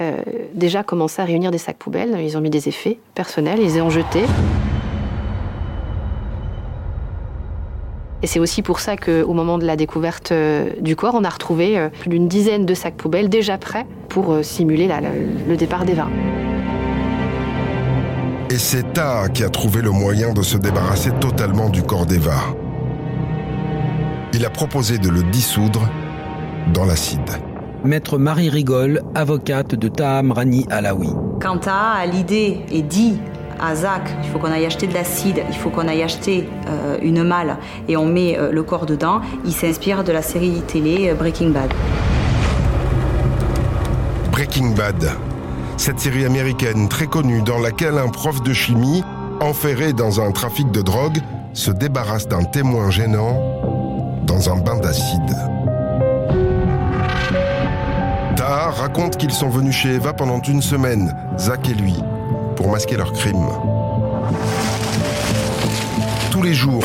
euh, 0.00 0.16
déjà 0.54 0.82
commencé 0.82 1.22
à 1.22 1.24
réunir 1.24 1.50
des 1.50 1.58
sacs 1.58 1.76
poubelles. 1.76 2.18
Ils 2.20 2.36
ont 2.36 2.40
mis 2.40 2.50
des 2.50 2.68
effets 2.68 2.98
personnels, 3.14 3.58
ils 3.60 3.74
les 3.74 3.80
ont 3.80 3.90
jetés. 3.90 4.24
Et 8.22 8.26
c'est 8.26 8.38
aussi 8.40 8.62
pour 8.62 8.80
ça 8.80 8.96
qu'au 8.96 9.34
moment 9.34 9.58
de 9.58 9.66
la 9.66 9.76
découverte 9.76 10.32
euh, 10.32 10.70
du 10.80 10.96
corps, 10.96 11.14
on 11.14 11.24
a 11.24 11.28
retrouvé 11.28 11.88
plus 12.00 12.08
d'une 12.08 12.26
dizaine 12.26 12.64
de 12.64 12.74
sacs 12.74 12.96
poubelles 12.96 13.28
déjà 13.28 13.58
prêts 13.58 13.86
pour 14.08 14.38
simuler 14.42 14.88
le 15.48 15.56
départ 15.56 15.84
d'Eva. 15.84 16.08
Et 18.50 18.58
c'est 18.58 18.92
Ta 18.92 19.28
qui 19.28 19.42
a 19.42 19.48
trouvé 19.48 19.82
le 19.82 19.90
moyen 19.90 20.32
de 20.32 20.42
se 20.42 20.56
débarrasser 20.56 21.10
totalement 21.20 21.68
du 21.70 21.82
corps 21.82 22.06
d'Eva. 22.06 22.36
Il 24.32 24.44
a 24.46 24.50
proposé 24.50 24.98
de 24.98 25.08
le 25.08 25.22
dissoudre 25.24 25.88
dans 26.72 26.84
l'acide. 26.84 27.20
Maître 27.84 28.16
Marie 28.18 28.48
Rigol, 28.48 29.02
avocate 29.14 29.74
de 29.74 29.88
Taham 29.88 30.32
Rani 30.32 30.66
Alaoui. 30.70 31.10
Quand 31.40 31.58
Taha 31.58 32.00
a 32.00 32.06
l'idée 32.06 32.60
et 32.70 32.82
dit 32.82 33.18
à 33.60 33.74
Zach, 33.74 34.02
il 34.22 34.30
faut 34.30 34.38
qu'on 34.38 34.50
aille 34.50 34.66
acheter 34.66 34.86
de 34.86 34.94
l'acide, 34.94 35.42
il 35.48 35.56
faut 35.56 35.70
qu'on 35.70 35.86
aille 35.86 36.02
acheter 36.02 36.48
euh, 36.66 36.98
une 37.02 37.22
malle 37.22 37.58
et 37.88 37.96
on 37.96 38.06
met 38.06 38.38
euh, 38.38 38.50
le 38.50 38.62
corps 38.62 38.86
dedans, 38.86 39.20
il 39.44 39.52
s'inspire 39.52 40.04
de 40.04 40.12
la 40.12 40.22
série 40.22 40.62
télé 40.66 41.10
euh, 41.10 41.14
Breaking 41.14 41.50
Bad. 41.50 41.72
Breaking 44.32 44.74
Bad, 44.74 45.10
cette 45.76 46.00
série 46.00 46.24
américaine 46.24 46.88
très 46.88 47.06
connue 47.06 47.42
dans 47.42 47.58
laquelle 47.58 47.98
un 47.98 48.08
prof 48.08 48.42
de 48.42 48.52
chimie, 48.52 49.04
enferré 49.40 49.92
dans 49.92 50.20
un 50.20 50.32
trafic 50.32 50.70
de 50.70 50.82
drogue, 50.82 51.18
se 51.52 51.70
débarrasse 51.70 52.26
d'un 52.26 52.44
témoin 52.44 52.90
gênant 52.90 53.40
dans 54.26 54.50
un 54.50 54.56
bain 54.56 54.78
d'acide. 54.78 55.53
Raconte 58.76 59.16
qu'ils 59.16 59.30
sont 59.30 59.48
venus 59.48 59.74
chez 59.74 59.94
Eva 59.94 60.12
pendant 60.12 60.40
une 60.40 60.60
semaine, 60.60 61.14
Zach 61.38 61.68
et 61.70 61.74
lui, 61.74 61.94
pour 62.56 62.68
masquer 62.68 62.96
leur 62.96 63.12
crime. 63.12 63.46
Tous 66.32 66.42
les 66.42 66.54
jours, 66.54 66.82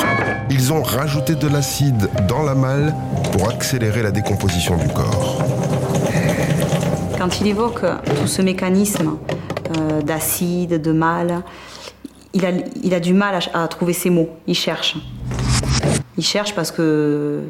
ils 0.52 0.72
ont 0.72 0.84
rajouté 0.84 1.34
de 1.34 1.48
l'acide 1.48 2.08
dans 2.28 2.44
la 2.44 2.54
malle 2.54 2.94
pour 3.34 3.50
accélérer 3.50 4.04
la 4.04 4.12
décomposition 4.12 4.78
du 4.78 4.88
corps. 4.88 5.42
Quand 7.18 7.42
il 7.42 7.48
évoque 7.48 7.82
tout 7.82 8.28
ce 8.28 8.44
mécanisme 8.44 9.18
euh, 9.76 10.02
d'acide, 10.04 10.80
de 10.80 10.92
mal, 10.92 11.44
il 12.34 12.94
a 12.94 13.00
du 13.00 13.14
mal 13.14 13.40
à, 13.54 13.68
trouver 13.68 13.94
ses 13.94 14.12
mots. 14.12 14.30
Il 14.46 14.56
cherche. 14.56 14.96
Il 16.18 16.24
cherche 16.24 16.54
parce 16.54 16.72
que 16.72 17.42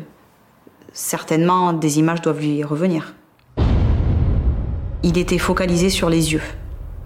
certainement 0.94 1.74
des 1.74 2.00
images 2.00 2.22
doivent 2.22 2.40
lui 2.40 2.64
revenir. 2.64 3.14
Il 5.04 5.18
était 5.18 5.38
focalisé 5.38 5.90
sur 5.90 6.10
les 6.10 6.34
yeux 6.34 6.42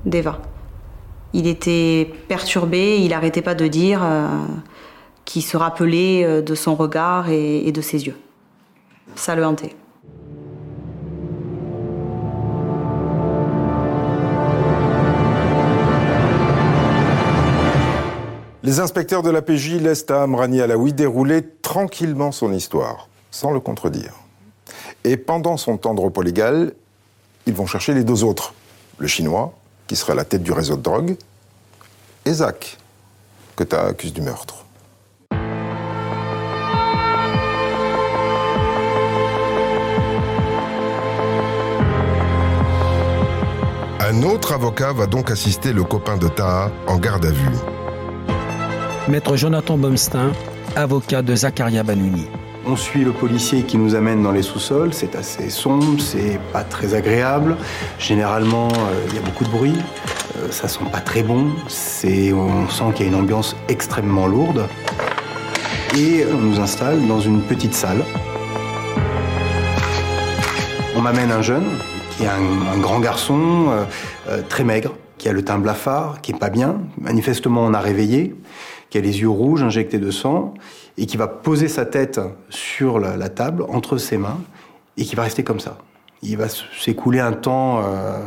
d'Eva. 0.05 0.41
Il 1.33 1.47
était 1.47 2.11
perturbé, 2.27 2.99
il 2.99 3.09
n'arrêtait 3.09 3.41
pas 3.41 3.55
de 3.55 3.67
dire 3.67 4.01
euh, 4.03 4.27
qu'il 5.25 5.43
se 5.43 5.57
rappelait 5.57 6.23
euh, 6.23 6.41
de 6.41 6.55
son 6.55 6.75
regard 6.75 7.29
et 7.29 7.71
de 7.71 7.81
ses 7.81 8.05
yeux. 8.05 8.17
Ça 9.15 9.35
le 9.35 9.45
hantait. 9.45 9.75
Les 18.65 18.79
inspecteurs 18.79 19.23
de 19.23 19.29
la 19.29 19.41
PJ 19.41 19.81
laissent 19.81 20.09
à 20.09 20.23
Amrani 20.23 20.61
Alaoui 20.61 20.93
dérouler 20.93 21.41
tranquillement 21.61 22.31
son 22.31 22.53
histoire, 22.53 23.09
sans 23.29 23.51
le 23.51 23.59
contredire. 23.59 24.13
Et 25.03 25.17
pendant 25.17 25.57
son 25.57 25.75
temps 25.75 25.93
de 25.93 25.99
repos 25.99 26.21
légal, 26.21 26.73
ils 27.45 27.53
vont 27.53 27.65
chercher 27.65 27.93
les 27.93 28.03
deux 28.03 28.23
autres. 28.23 28.53
Le 28.97 29.07
chinois, 29.07 29.53
qui 29.87 29.95
serait 29.95 30.13
à 30.13 30.15
la 30.15 30.25
tête 30.25 30.43
du 30.43 30.51
réseau 30.51 30.77
de 30.77 30.81
drogue, 30.81 31.17
et 32.25 32.33
Zach, 32.33 32.77
que 33.55 33.63
tu 33.63 33.75
accuses 33.75 34.13
du 34.13 34.21
meurtre. 34.21 34.65
Un 43.99 44.21
autre 44.23 44.53
avocat 44.53 44.93
va 44.93 45.07
donc 45.07 45.31
assister 45.31 45.73
le 45.73 45.83
copain 45.83 46.17
de 46.17 46.27
Taha 46.27 46.71
en 46.87 46.97
garde 46.97 47.25
à 47.25 47.31
vue. 47.31 47.57
Maître 49.07 49.35
Jonathan 49.35 49.77
Bomstein, 49.77 50.31
avocat 50.75 51.21
de 51.21 51.35
Zakaria 51.35 51.83
Banouni. 51.83 52.27
On 52.65 52.77
suit 52.77 53.03
le 53.03 53.11
policier 53.11 53.63
qui 53.63 53.77
nous 53.77 53.93
amène 53.93 54.23
dans 54.23 54.31
les 54.31 54.41
sous-sols, 54.41 54.93
c'est 54.93 55.17
assez 55.17 55.49
sombre, 55.49 55.99
c'est 55.99 56.39
pas 56.53 56.63
très 56.63 56.93
agréable. 56.93 57.57
Généralement, 57.99 58.69
euh, 58.69 59.05
il 59.09 59.15
y 59.15 59.17
a 59.17 59.21
beaucoup 59.21 59.43
de 59.43 59.49
bruit, 59.49 59.75
euh, 60.37 60.49
ça 60.49 60.69
sent 60.69 60.85
pas 60.89 61.01
très 61.01 61.23
bon, 61.23 61.47
on 61.47 62.69
sent 62.69 62.83
qu'il 62.95 63.05
y 63.05 63.09
a 63.09 63.11
une 63.11 63.19
ambiance 63.19 63.57
extrêmement 63.67 64.27
lourde. 64.27 64.65
Et 65.97 66.23
on 66.33 66.37
nous 66.37 66.59
installe 66.61 67.05
dans 67.05 67.19
une 67.19 67.41
petite 67.41 67.73
salle. 67.73 68.01
On 70.95 71.01
m'amène 71.01 71.31
un 71.31 71.41
jeune, 71.41 71.67
qui 72.15 72.23
est 72.23 72.27
un, 72.27 72.79
grand 72.79 73.01
garçon, 73.01 73.71
euh, 74.29 74.41
très 74.47 74.63
maigre, 74.63 74.93
qui 75.17 75.27
a 75.27 75.33
le 75.33 75.43
teint 75.43 75.59
blafard, 75.59 76.21
qui 76.21 76.31
est 76.31 76.39
pas 76.39 76.49
bien. 76.49 76.77
Manifestement, 76.97 77.65
on 77.65 77.73
a 77.73 77.81
réveillé 77.81 78.33
qui 78.93 78.99
a 78.99 79.01
les 79.01 79.21
yeux 79.21 79.29
rouges 79.29 79.63
injectés 79.63 79.97
de 79.97 80.11
sang, 80.11 80.53
et 80.97 81.05
qui 81.05 81.17
va 81.17 81.27
poser 81.27 81.67
sa 81.67 81.85
tête 81.85 82.19
sur 82.49 82.99
la, 82.99 83.29
table, 83.29 83.65
entre 83.69 83.97
ses 83.97 84.17
mains, 84.17 84.39
et 84.97 85.03
qui 85.03 85.15
va 85.15 85.23
rester 85.23 85.43
comme 85.43 85.59
ça. 85.59 85.77
Il 86.21 86.37
va 86.37 86.45
s'écouler 86.49 87.19
un 87.19 87.33
temps 87.33 87.81
euh, 87.83 88.19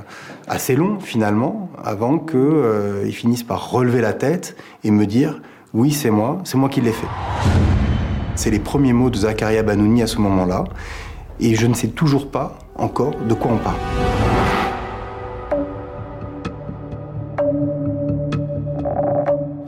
assez 0.48 0.76
long 0.76 1.00
finalement 1.00 1.70
avant 1.82 2.18
qu'il 2.18 2.38
euh, 2.38 3.10
finisse 3.10 3.42
par 3.42 3.70
relever 3.70 4.02
la 4.02 4.12
tête 4.12 4.56
et 4.84 4.90
me 4.90 5.06
dire 5.06 5.40
oui 5.72 5.92
c'est 5.92 6.10
moi, 6.10 6.40
c'est 6.44 6.58
moi 6.58 6.68
qui 6.68 6.82
l'ai 6.82 6.92
fait. 6.92 7.06
C'est 8.34 8.50
les 8.50 8.58
premiers 8.58 8.92
mots 8.92 9.08
de 9.08 9.16
Zakaria 9.16 9.62
Banouni 9.62 10.02
à 10.02 10.06
ce 10.06 10.18
moment-là 10.18 10.64
et 11.40 11.54
je 11.54 11.66
ne 11.66 11.74
sais 11.74 11.88
toujours 11.88 12.30
pas 12.30 12.58
encore 12.74 13.14
de 13.16 13.32
quoi 13.32 13.52
on 13.52 13.58
parle. 13.58 14.05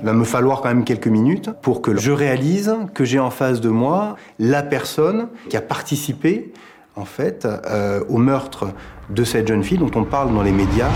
Va 0.08 0.14
me 0.14 0.24
falloir 0.24 0.62
quand 0.62 0.68
même 0.68 0.84
quelques 0.84 1.08
minutes 1.08 1.50
pour 1.60 1.82
que 1.82 1.94
je 1.96 2.10
réalise 2.10 2.74
que 2.94 3.04
j'ai 3.04 3.18
en 3.18 3.28
face 3.28 3.60
de 3.60 3.68
moi 3.68 4.16
la 4.38 4.62
personne 4.62 5.28
qui 5.50 5.56
a 5.56 5.60
participé 5.60 6.52
en 6.96 7.04
fait 7.04 7.46
euh, 7.46 8.00
au 8.08 8.16
meurtre 8.16 8.68
de 9.10 9.22
cette 9.24 9.46
jeune 9.46 9.62
fille 9.62 9.76
dont 9.76 9.90
on 9.94 10.04
parle 10.04 10.32
dans 10.34 10.42
les 10.42 10.52
médias. 10.52 10.88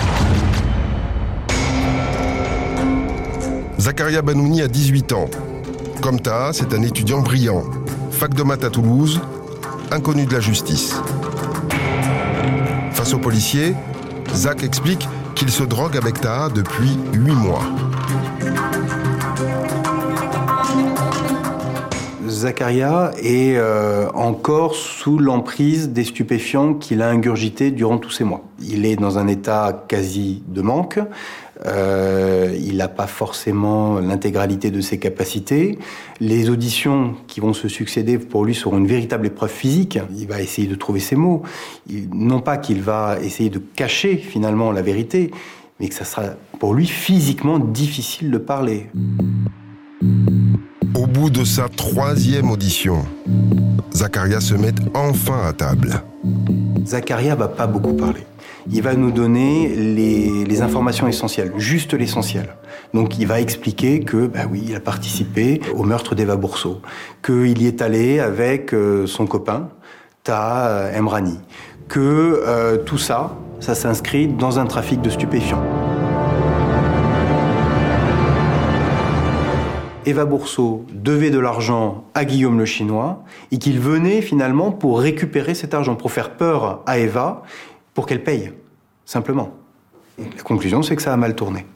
Zakaria 3.79 4.23
Banouni 4.23 4.63
a 4.63 4.69
18 4.69 5.13
ans. 5.13 5.29
Comme 6.01 6.19
Taha, 6.19 6.53
c'est 6.55 6.73
un 6.73 6.83
étudiant 6.83 7.21
brillant. 7.21 7.65
Fac 8.13 8.33
de 8.33 8.43
maths 8.43 8.65
à 8.65 8.71
Toulouse, 8.71 9.21
inconnu 9.91 10.25
de 10.25 10.33
la 10.33 10.41
justice. 10.41 10.95
Face 12.93 13.13
aux 13.13 13.19
policiers, 13.19 13.75
Zach 14.35 14.63
explique 14.63 15.07
qu'il 15.35 15.51
se 15.51 15.65
drogue 15.65 15.99
avec 15.99 16.21
Taha 16.21 16.49
depuis 16.49 16.97
8 17.13 17.33
mois. 17.33 17.63
Zakaria 22.43 23.13
est 23.23 23.55
euh, 23.57 24.09
encore 24.15 24.75
sous 24.75 25.19
l'emprise 25.19 25.91
des 25.91 26.03
stupéfiants 26.03 26.75
qu'il 26.75 27.01
a 27.01 27.09
ingurgités 27.09 27.71
durant 27.71 27.99
tous 27.99 28.11
ces 28.11 28.25
mois. 28.25 28.43
Il 28.61 28.85
est 28.85 28.97
dans 28.97 29.17
un 29.19 29.29
état 29.29 29.85
quasi 29.87 30.43
de 30.49 30.61
manque. 30.61 30.99
Euh, 31.65 32.57
il 32.61 32.79
n'a 32.79 32.89
pas 32.89 33.07
forcément 33.07 34.01
l'intégralité 34.01 34.73
de 34.73 34.81
ses 34.81 34.99
capacités. 34.99 35.79
Les 36.19 36.51
auditions 36.51 37.15
qui 37.29 37.39
vont 37.39 37.53
se 37.53 37.69
succéder 37.69 38.19
pour 38.19 38.45
lui 38.45 38.57
seront 38.57 38.79
une 38.79 38.89
véritable 38.89 39.27
épreuve 39.27 39.51
physique. 39.51 40.01
Il 40.17 40.27
va 40.27 40.41
essayer 40.41 40.67
de 40.67 40.75
trouver 40.75 40.99
ses 40.99 41.15
mots. 41.15 41.43
non 42.13 42.41
pas 42.41 42.57
qu'il 42.57 42.83
va 42.83 43.19
essayer 43.23 43.51
de 43.51 43.61
cacher 43.61 44.17
finalement 44.17 44.73
la 44.73 44.83
vérité, 44.83 45.31
mais 45.79 45.89
que 45.89 45.95
ça 45.95 46.05
sera 46.05 46.25
pour 46.59 46.75
lui 46.75 46.89
physiquement 46.89 47.61
difficile 47.61 48.33
de 48.33 48.39
parler. 48.39 48.89
Au 48.97 49.62
bout 51.23 51.31
de 51.31 51.45
sa 51.45 51.69
troisième 51.69 52.51
audition, 52.51 53.07
Zakaria 53.93 54.41
se 54.41 54.55
met 54.55 54.75
enfin 54.93 55.47
à 55.47 55.53
table. 55.53 56.03
Zakaria 56.85 57.37
va 57.37 57.47
pas 57.47 57.69
beaucoup 57.69 57.93
parler. 57.93 58.27
Il 58.69 58.83
va 58.83 58.97
nous 58.97 59.13
donner 59.13 59.69
les, 59.69 60.63
informations 60.63 61.07
essentielles, 61.07 61.53
juste 61.59 61.95
l'essentiel. 61.95 62.49
Donc 62.93 63.21
il 63.21 63.29
va 63.29 63.41
expliquer 63.41 64.01
que, 64.01 64.27
bah 64.27 64.47
oui, 64.51 64.65
il 64.67 64.75
a 64.75 64.81
participé 64.81 65.61
au 65.77 65.85
meurtre 65.85 66.17
d'Eva 66.17 66.35
Bourseau, 66.35 66.81
qu'il 67.25 67.63
y 67.63 67.69
est 67.69 67.83
allé 67.83 68.19
avec 68.19 68.75
euh, 68.75 69.07
son 69.07 69.27
copain, 69.29 69.69
Ta 70.25 70.91
Emrani, 70.93 71.39
que 71.87 72.01
euh, 72.45 72.79
tout 72.79 72.99
ça, 72.99 73.37
ça 73.61 73.77
s'inscrit 73.77 74.27
dans 74.27 74.59
un 74.59 74.67
trafic 74.67 75.01
de 75.01 75.11
stupéfiants. 75.11 75.63
Eva 80.05 80.25
Bourseau 80.25 80.85
devait 80.93 81.31
de 81.31 81.39
l'argent 81.39 82.05
à 82.15 82.25
Guillaume 82.25 82.59
le 82.59 82.65
Chinois 82.65 83.23
et 83.53 83.59
qu'il 83.59 83.79
venait 83.79 84.21
finalement 84.21 84.73
pour 84.73 85.01
récupérer 85.01 85.55
cet 85.55 85.75
argent, 85.75 85.95
pour 85.95 86.11
faire 86.11 86.31
peur 86.31 86.83
à 86.87 86.99
Eva, 86.99 87.43
pour 87.95 88.07
qu'elle 88.07 88.25
paye, 88.25 88.53
simplement. 89.05 89.53
la 90.19 90.43
conclusion, 90.43 90.83
c'est 90.83 90.97
que 90.97 91.03
ça 91.03 91.13
a 91.13 91.17
mal 91.17 91.37
tourné. 91.37 91.67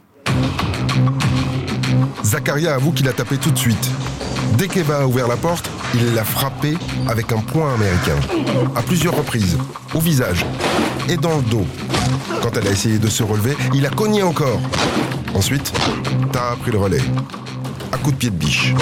Zacharia 2.23 2.75
avoue 2.75 2.91
qu'il 2.91 3.07
a 3.07 3.13
tapé 3.13 3.37
tout 3.37 3.51
de 3.51 3.57
suite. 3.57 3.91
Dès 4.57 4.67
qu'Eva 4.67 5.01
a 5.01 5.05
ouvert 5.05 5.27
la 5.27 5.37
porte, 5.37 5.69
il 5.93 6.13
l'a 6.13 6.25
frappé 6.25 6.73
avec 7.07 7.31
un 7.31 7.39
poing 7.39 7.73
américain. 7.75 8.17
À 8.75 8.81
plusieurs 8.81 9.15
reprises, 9.15 9.57
au 9.93 9.99
visage 9.99 10.45
et 11.07 11.15
dans 11.15 11.37
le 11.37 11.43
dos. 11.43 11.65
Quand 12.41 12.57
elle 12.57 12.67
a 12.67 12.71
essayé 12.71 12.99
de 12.99 13.07
se 13.07 13.23
relever, 13.23 13.55
il 13.73 13.85
a 13.85 13.89
cogné 13.89 14.23
encore. 14.23 14.59
Ensuite, 15.33 15.71
t'as 16.33 16.55
pris 16.57 16.71
le 16.71 16.79
relais 16.79 17.01
à 17.91 17.97
coup 17.97 18.11
de 18.11 18.17
pied 18.17 18.29
de 18.29 18.35
biche. 18.35 18.73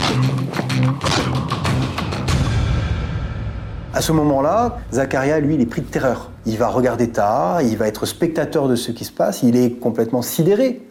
À 3.93 4.01
ce 4.01 4.11
moment-là, 4.11 4.79
Zacharia, 4.91 5.39
lui, 5.39 5.55
il 5.55 5.61
est 5.61 5.65
pris 5.65 5.81
de 5.81 5.87
terreur. 5.87 6.29
Il 6.45 6.57
va 6.57 6.67
regarder 6.67 7.09
Taha, 7.09 7.63
il 7.63 7.77
va 7.77 7.87
être 7.87 8.05
spectateur 8.05 8.67
de 8.67 8.75
ce 8.75 8.91
qui 8.91 9.05
se 9.05 9.11
passe, 9.11 9.41
il 9.41 9.55
est 9.55 9.79
complètement 9.79 10.21
sidéré. 10.21 10.81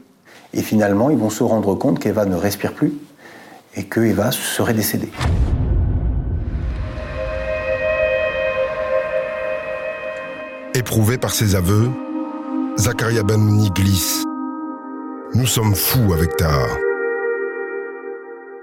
Et 0.54 0.62
finalement, 0.62 1.10
ils 1.10 1.18
vont 1.18 1.30
se 1.30 1.42
rendre 1.42 1.74
compte 1.74 1.98
qu'Eva 1.98 2.24
ne 2.24 2.34
respire 2.34 2.72
plus 2.72 2.94
et 3.76 3.84
qu'Eva 3.84 4.30
serait 4.30 4.72
décédée. 4.72 5.10
Éprouvé 10.74 11.18
par 11.18 11.32
ses 11.34 11.54
aveux, 11.54 11.90
Zacharia 12.78 13.22
Banouni 13.22 13.70
glisse. 13.70 14.24
Nous 15.34 15.46
sommes 15.46 15.74
fous 15.74 16.12
avec 16.12 16.36
Taha 16.36 16.68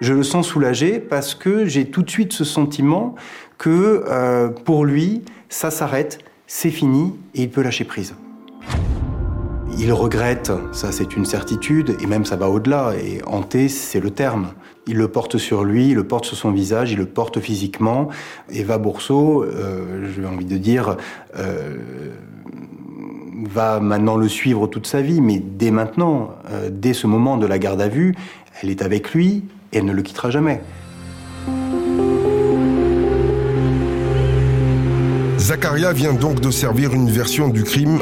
je 0.01 0.13
le 0.13 0.23
sens 0.23 0.47
soulagé 0.47 0.99
parce 0.99 1.35
que 1.35 1.65
j'ai 1.65 1.85
tout 1.85 2.01
de 2.01 2.09
suite 2.09 2.33
ce 2.33 2.43
sentiment 2.43 3.15
que 3.57 4.03
euh, 4.07 4.49
pour 4.49 4.83
lui, 4.83 5.21
ça 5.47 5.69
s'arrête, 5.69 6.19
c'est 6.47 6.71
fini 6.71 7.13
et 7.35 7.43
il 7.43 7.49
peut 7.49 7.61
lâcher 7.61 7.85
prise. 7.85 8.15
Il 9.77 9.93
regrette, 9.93 10.51
ça 10.73 10.91
c'est 10.91 11.15
une 11.15 11.25
certitude, 11.25 11.95
et 12.01 12.05
même 12.05 12.25
ça 12.25 12.35
va 12.35 12.49
au-delà, 12.49 12.93
et 13.01 13.21
hanter 13.25 13.69
c'est 13.69 13.99
le 13.99 14.09
terme. 14.09 14.49
Il 14.85 14.97
le 14.97 15.07
porte 15.07 15.37
sur 15.37 15.63
lui, 15.63 15.89
il 15.89 15.95
le 15.95 16.03
porte 16.03 16.25
sur 16.25 16.35
son 16.35 16.51
visage, 16.51 16.91
il 16.91 16.97
le 16.97 17.05
porte 17.05 17.39
physiquement. 17.39 18.09
Eva 18.51 18.77
Bourseau, 18.77 19.43
euh, 19.43 20.11
j'ai 20.13 20.25
envie 20.25 20.45
de 20.45 20.57
dire, 20.57 20.97
euh, 21.37 21.77
va 23.49 23.79
maintenant 23.79 24.17
le 24.17 24.27
suivre 24.27 24.67
toute 24.67 24.87
sa 24.87 25.01
vie, 25.01 25.21
mais 25.21 25.39
dès 25.39 25.71
maintenant, 25.71 26.31
dès 26.69 26.93
ce 26.93 27.07
moment 27.07 27.37
de 27.37 27.47
la 27.47 27.57
garde 27.57 27.81
à 27.81 27.87
vue, 27.87 28.13
elle 28.61 28.69
est 28.69 28.81
avec 28.81 29.13
lui, 29.13 29.43
et 29.71 29.77
elle 29.77 29.86
ne 29.86 29.93
le 29.93 30.01
quittera 30.01 30.29
jamais. 30.29 30.62
Zacharia 35.38 35.91
vient 35.91 36.13
donc 36.13 36.39
de 36.39 36.51
servir 36.51 36.93
une 36.93 37.10
version 37.10 37.49
du 37.49 37.63
crime 37.63 37.99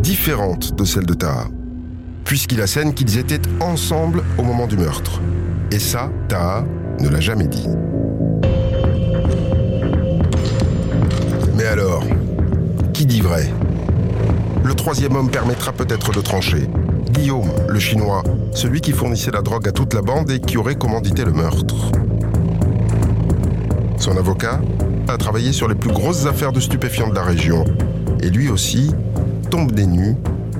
différente 0.00 0.76
de 0.76 0.84
celle 0.84 1.06
de 1.06 1.14
Taha, 1.14 1.46
puisqu'il 2.24 2.60
assène 2.60 2.92
qu'ils 2.94 3.16
étaient 3.16 3.40
ensemble 3.60 4.22
au 4.38 4.42
moment 4.42 4.66
du 4.66 4.76
meurtre. 4.76 5.20
Et 5.70 5.78
ça, 5.78 6.10
Taha 6.28 6.64
ne 7.00 7.08
l'a 7.08 7.20
jamais 7.20 7.46
dit. 7.46 7.68
Mais 11.56 11.64
alors, 11.64 12.04
qui 12.92 13.06
dit 13.06 13.20
vrai? 13.20 13.50
Le 14.64 14.74
troisième 14.74 15.16
homme 15.16 15.30
permettra 15.30 15.72
peut-être 15.72 16.12
de 16.12 16.20
trancher. 16.20 16.68
Guillaume, 17.14 17.52
le 17.68 17.78
chinois, 17.78 18.24
celui 18.52 18.80
qui 18.80 18.90
fournissait 18.90 19.30
la 19.30 19.40
drogue 19.40 19.68
à 19.68 19.72
toute 19.72 19.94
la 19.94 20.02
bande 20.02 20.32
et 20.32 20.40
qui 20.40 20.58
aurait 20.58 20.74
commandité 20.74 21.24
le 21.24 21.32
meurtre. 21.32 21.92
Son 23.98 24.16
avocat 24.16 24.60
a 25.06 25.16
travaillé 25.16 25.52
sur 25.52 25.68
les 25.68 25.76
plus 25.76 25.92
grosses 25.92 26.26
affaires 26.26 26.50
de 26.50 26.58
stupéfiants 26.58 27.08
de 27.08 27.14
la 27.14 27.22
région. 27.22 27.64
Et 28.20 28.30
lui 28.30 28.48
aussi 28.48 28.92
tombe 29.48 29.70
des 29.70 29.86
nues 29.86 30.16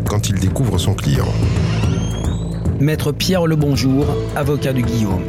quand 0.08 0.28
il 0.28 0.38
découvre 0.38 0.78
son 0.78 0.94
client. 0.94 1.26
Maître 2.78 3.10
Pierre 3.10 3.46
Lebonjour, 3.46 4.06
avocat 4.36 4.72
de 4.72 4.80
Guillaume. 4.80 5.24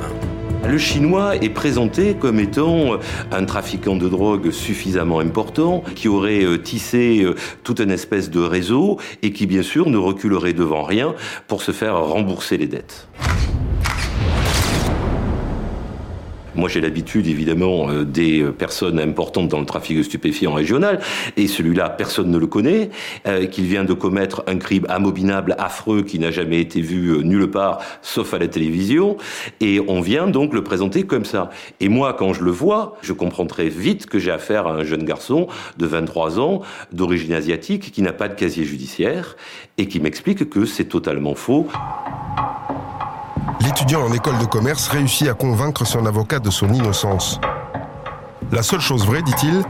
Le 0.68 0.78
chinois 0.80 1.36
est 1.36 1.50
présenté 1.50 2.16
comme 2.16 2.40
étant 2.40 3.00
un 3.32 3.46
trafiquant 3.46 3.96
de 3.96 4.10
drogue 4.10 4.52
suffisamment 4.52 5.20
important, 5.20 5.84
qui 5.96 6.08
aurait 6.08 6.44
euh, 6.44 6.58
tissé 6.58 7.24
euh, 7.24 7.36
toute 7.64 7.80
une 7.80 7.92
espèce 7.92 8.32
de 8.32 8.40
réseau 8.40 9.00
et 9.22 9.32
qui 9.32 9.46
bien 9.46 9.62
sûr 9.62 9.90
ne 9.90 9.98
reculerait 9.98 10.54
devant 10.54 10.84
rien 10.84 11.14
pour 11.48 11.62
se 11.62 11.72
faire 11.72 12.00
rembourser 12.04 12.58
les 12.58 12.68
dettes. 12.68 13.08
Moi, 16.56 16.70
j'ai 16.70 16.80
l'habitude, 16.80 17.28
évidemment, 17.28 17.90
euh, 17.90 18.06
des 18.06 18.42
euh, 18.42 18.52
personnes 18.52 19.00
importantes 19.00 19.50
dans 19.50 19.60
le 19.60 19.66
trafic 19.66 19.98
de 19.98 20.04
stupéfiants 20.04 20.54
régional, 20.54 21.00
et 21.36 21.48
celui-là, 21.48 21.90
personne 21.90 22.32
ne 22.32 22.38
le 22.38 22.48
connaît, 22.48 22.90
euh, 23.28 23.46
qu'il 23.46 23.66
vient 23.66 23.84
de 23.84 23.94
commettre 23.94 24.44
un 24.48 24.58
crime 24.58 24.86
abominable, 24.88 25.56
affreux, 25.58 26.04
qui 26.04 26.18
n'a 26.18 26.32
jamais 26.32 26.62
été 26.62 26.80
vu 26.80 27.24
nulle 27.26 27.52
part, 27.52 27.80
sauf 28.02 28.34
à 28.34 28.40
la 28.40 28.48
télévision, 28.48 29.18
et 29.60 29.82
on 29.88 30.00
vient 30.00 30.28
donc 30.28 30.54
le 30.54 30.64
présenter 30.64 31.04
comme 31.04 31.26
ça. 31.26 31.50
Et 31.82 31.90
moi, 31.90 32.14
quand 32.14 32.34
je 32.34 32.44
le 32.44 32.52
vois, 32.52 32.98
je 33.02 33.12
comprends 33.12 33.46
très 33.46 33.68
vite 33.68 34.06
que 34.06 34.18
j'ai 34.18 34.32
affaire 34.32 34.68
à 34.68 34.72
un 34.72 34.84
jeune 34.84 35.04
garçon 35.04 35.48
de 35.78 35.86
23 35.86 36.40
ans, 36.40 36.62
d'origine 36.94 37.34
asiatique, 37.34 37.92
qui 37.92 38.02
n'a 38.02 38.14
pas 38.14 38.30
de 38.30 38.36
casier 38.36 38.64
judiciaire, 38.64 39.36
et 39.78 39.88
qui 39.88 40.00
m'explique 40.00 40.50
que 40.50 40.66
c'est 40.66 40.86
totalement 40.86 41.36
faux. 41.36 41.68
L'étudiant 43.62 44.04
en 44.04 44.14
école 44.14 44.38
de 44.40 44.46
commerce 44.46 44.88
réussit 44.88 45.28
à 45.28 45.34
convaincre 45.34 45.86
son 45.86 46.06
avocat 46.06 46.40
de 46.40 46.50
son 46.50 46.74
innocence. 46.74 47.40
La 48.52 48.64
seule 48.64 48.82
chose 48.82 49.06
vraie, 49.06 49.22
dit-il, 49.22 49.64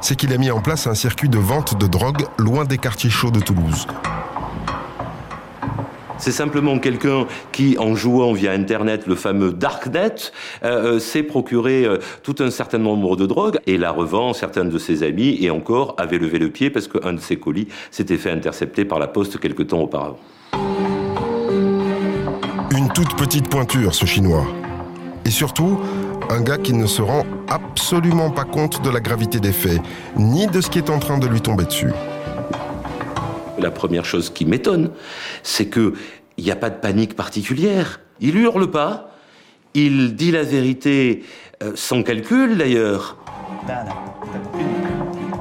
c'est 0.00 0.16
qu'il 0.16 0.32
a 0.32 0.38
mis 0.38 0.50
en 0.50 0.60
place 0.60 0.86
un 0.86 0.94
circuit 0.94 1.28
de 1.28 1.38
vente 1.38 1.78
de 1.78 1.86
drogue 1.86 2.26
loin 2.38 2.64
des 2.64 2.78
quartiers 2.78 3.10
chauds 3.10 3.30
de 3.30 3.40
Toulouse. 3.40 3.86
C'est 6.22 6.30
simplement 6.30 6.78
quelqu'un 6.78 7.26
qui, 7.50 7.76
en 7.78 7.96
jouant 7.96 8.32
via 8.32 8.52
Internet 8.52 9.08
le 9.08 9.16
fameux 9.16 9.52
Darknet, 9.52 10.30
euh, 10.62 10.94
euh, 10.94 10.98
s'est 11.00 11.24
procuré 11.24 11.84
euh, 11.84 11.98
tout 12.22 12.36
un 12.38 12.50
certain 12.50 12.78
nombre 12.78 13.16
de 13.16 13.26
drogues 13.26 13.58
et 13.66 13.76
la 13.76 13.90
revend 13.90 14.32
certains 14.32 14.64
de 14.64 14.78
ses 14.78 15.02
amis 15.02 15.36
et 15.40 15.50
encore 15.50 15.96
avait 15.98 16.18
levé 16.18 16.38
le 16.38 16.48
pied 16.48 16.70
parce 16.70 16.86
qu'un 16.86 17.14
de 17.14 17.20
ses 17.20 17.40
colis 17.40 17.66
s'était 17.90 18.18
fait 18.18 18.30
intercepter 18.30 18.84
par 18.84 19.00
la 19.00 19.08
poste 19.08 19.40
quelque 19.40 19.64
temps 19.64 19.80
auparavant. 19.80 20.20
Toute 22.94 23.16
petite 23.16 23.48
pointure, 23.48 23.94
ce 23.94 24.06
Chinois. 24.06 24.46
Et 25.24 25.30
surtout, 25.30 25.80
un 26.30 26.40
gars 26.40 26.58
qui 26.58 26.72
ne 26.72 26.86
se 26.86 27.02
rend 27.02 27.24
absolument 27.48 28.30
pas 28.30 28.44
compte 28.44 28.82
de 28.82 28.90
la 28.90 29.00
gravité 29.00 29.40
des 29.40 29.52
faits, 29.52 29.80
ni 30.16 30.46
de 30.46 30.60
ce 30.60 30.68
qui 30.68 30.78
est 30.78 30.90
en 30.90 30.98
train 30.98 31.18
de 31.18 31.26
lui 31.26 31.40
tomber 31.40 31.64
dessus 31.64 31.92
la 33.62 33.70
première 33.70 34.04
chose 34.04 34.30
qui 34.30 34.44
m'étonne, 34.44 34.90
c'est 35.42 35.70
qu'il 35.70 35.92
n'y 36.38 36.50
a 36.50 36.56
pas 36.56 36.70
de 36.70 36.78
panique 36.78 37.16
particulière. 37.16 38.00
Il 38.20 38.36
hurle 38.36 38.70
pas, 38.70 39.14
il 39.74 40.14
dit 40.14 40.32
la 40.32 40.42
vérité 40.42 41.24
euh, 41.62 41.72
sans 41.74 42.02
calcul 42.02 42.58
d'ailleurs. 42.58 43.16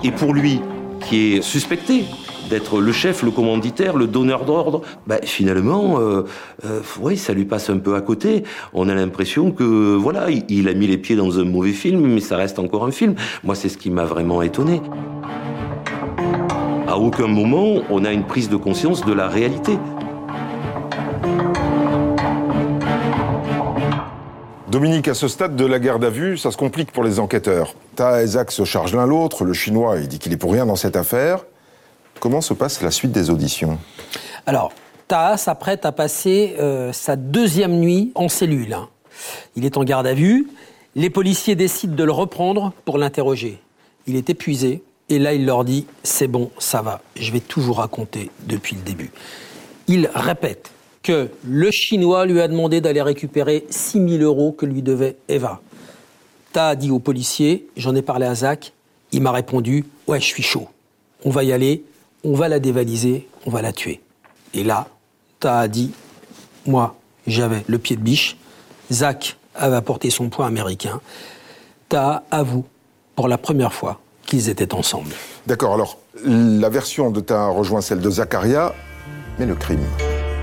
Et 0.03 0.11
pour 0.11 0.33
lui, 0.33 0.61
qui 1.01 1.35
est 1.35 1.41
suspecté 1.41 2.05
d'être 2.51 2.81
le 2.81 2.91
chef, 2.91 3.23
le 3.23 3.31
commanditaire, 3.31 3.95
le 3.95 4.07
donneur 4.07 4.45
d'ordre, 4.45 4.81
bah, 5.07 5.19
finalement, 5.23 5.99
euh, 5.99 6.25
euh, 6.65 7.15
ça 7.15 7.33
lui 7.33 7.45
passe 7.45 7.69
un 7.69 7.77
peu 7.77 7.95
à 7.95 8.01
côté. 8.01 8.43
On 8.73 8.89
a 8.89 8.93
l'impression 8.93 9.51
que, 9.51 9.95
voilà, 9.95 10.27
il 10.29 10.67
a 10.67 10.73
mis 10.73 10.85
les 10.85 10.97
pieds 10.97 11.15
dans 11.15 11.39
un 11.39 11.45
mauvais 11.45 11.71
film, 11.71 12.05
mais 12.05 12.19
ça 12.19 12.35
reste 12.35 12.59
encore 12.59 12.85
un 12.85 12.91
film. 12.91 13.15
Moi, 13.43 13.55
c'est 13.55 13.69
ce 13.69 13.77
qui 13.77 13.89
m'a 13.89 14.03
vraiment 14.03 14.41
étonné. 14.41 14.81
À 16.87 16.97
aucun 16.97 17.27
moment, 17.27 17.81
on 17.89 18.03
a 18.03 18.11
une 18.11 18.25
prise 18.25 18.49
de 18.49 18.57
conscience 18.57 19.05
de 19.05 19.13
la 19.13 19.29
réalité. 19.29 19.77
Dominique, 24.69 25.07
à 25.07 25.13
ce 25.13 25.29
stade 25.29 25.55
de 25.55 25.65
la 25.65 25.79
garde 25.79 26.03
à 26.03 26.09
vue, 26.09 26.37
ça 26.37 26.51
se 26.51 26.57
complique 26.57 26.91
pour 26.91 27.03
les 27.03 27.19
enquêteurs. 27.19 27.75
Ta 27.95 28.23
et 28.23 28.27
Zach 28.27 28.51
se 28.51 28.65
chargent 28.65 28.95
l'un 28.95 29.05
l'autre, 29.05 29.45
le 29.45 29.53
Chinois, 29.53 29.97
il 29.99 30.09
dit 30.09 30.19
qu'il 30.19 30.33
est 30.33 30.37
pour 30.37 30.51
rien 30.51 30.65
dans 30.65 30.75
cette 30.75 30.97
affaire. 30.97 31.45
Comment 32.21 32.41
se 32.41 32.53
passe 32.53 32.84
la 32.84 32.91
suite 32.91 33.12
des 33.12 33.31
auditions? 33.31 33.79
Alors, 34.45 34.71
Taha 35.07 35.38
s'apprête 35.38 35.88
à 35.88 35.91
passer 35.91 36.53
euh, 36.60 36.93
sa 36.93 37.15
deuxième 37.15 37.79
nuit 37.79 38.12
en 38.13 38.29
cellule. 38.29 38.77
Il 39.55 39.65
est 39.65 39.75
en 39.75 39.84
garde 39.84 40.05
à 40.05 40.13
vue. 40.13 40.47
Les 40.93 41.10
policiers 41.10 41.55
décident 41.55 41.95
de 41.95 42.03
le 42.03 42.12
reprendre 42.12 42.73
pour 42.86 42.99
l'interroger. 42.99 43.60
Il 44.05 44.15
est 44.15 44.29
épuisé, 44.29 44.84
et 45.10 45.17
là, 45.17 45.34
il 45.34 45.47
leur 45.47 45.65
dit, 45.65 45.88
c'est 46.03 46.27
bon, 46.27 46.51
ça 46.60 46.84
va, 46.84 47.01
je 47.15 47.31
vais 47.31 47.39
tout 47.39 47.60
vous 47.60 47.73
raconter 47.73 48.29
depuis 48.45 48.75
le 48.75 48.84
début. 48.84 49.10
Il 49.88 50.07
répète 50.13 50.69
que 51.01 51.31
le 51.43 51.71
Chinois 51.71 52.27
lui 52.27 52.39
a 52.39 52.47
demandé 52.47 52.81
d'aller 52.81 53.01
récupérer 53.01 53.65
6 53.71 54.19
000 54.19 54.23
euros 54.23 54.51
que 54.51 54.67
lui 54.67 54.84
devait 54.84 55.15
Eva. 55.27 55.60
Ta 56.53 56.75
dit 56.75 56.91
au 56.91 56.99
policier, 56.99 57.67
j'en 57.77 57.95
ai 57.95 58.03
parlé 58.03 58.27
à 58.27 58.36
Zach, 58.36 58.73
il 59.12 59.23
m'a 59.23 59.31
répondu, 59.31 59.86
ouais, 60.05 60.19
je 60.19 60.25
suis 60.25 60.43
chaud. 60.43 60.67
On 61.25 61.31
va 61.31 61.43
y 61.43 61.51
aller, 61.51 61.84
on 62.23 62.36
va 62.36 62.47
la 62.47 62.60
dévaliser, 62.60 63.27
on 63.45 63.49
va 63.49 63.62
la 63.62 63.71
tuer. 63.71 64.01
Et 64.53 64.63
là, 64.63 64.88
Ta 65.39 65.60
a 65.60 65.67
dit, 65.67 65.91
moi, 66.67 66.95
j'avais 67.25 67.63
le 67.67 67.77
pied 67.77 67.95
de 67.95 68.01
biche, 68.01 68.38
Zach 68.91 69.38
avait 69.55 69.75
apporté 69.75 70.10
son 70.10 70.29
poing 70.29 70.47
américain. 70.47 71.01
Ta 71.89 72.23
avoue, 72.31 72.65
pour 73.15 73.27
la 73.27 73.38
première 73.38 73.73
fois, 73.73 73.99
qu'ils 74.25 74.49
étaient 74.49 74.73
ensemble. 74.73 75.12
D'accord, 75.47 75.73
alors 75.73 75.97
la 76.23 76.69
version 76.69 77.10
de 77.10 77.19
ta 77.21 77.47
rejoint 77.47 77.81
celle 77.81 77.99
de 77.99 78.10
Zacharia, 78.10 78.73
mais 79.39 79.45
le 79.45 79.55
crime. 79.55 79.84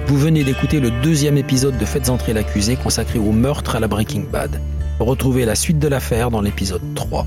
Vous 0.07 0.17
venez 0.17 0.43
d'écouter 0.43 0.81
le 0.81 0.91
deuxième 0.91 1.37
épisode 1.37 1.77
de 1.77 1.85
Faites 1.85 2.09
entrer 2.09 2.33
l'accusé 2.33 2.77
consacré 2.77 3.19
au 3.19 3.33
meurtre 3.33 3.77
à 3.77 3.81
la 3.81 3.89
Breaking 3.89 4.25
Bad. 4.33 4.61
Retrouvez 4.99 5.45
la 5.45 5.55
suite 5.55 5.79
de 5.79 5.87
l'affaire 5.87 6.31
dans 6.31 6.41
l'épisode 6.41 6.83
3. 6.95 7.27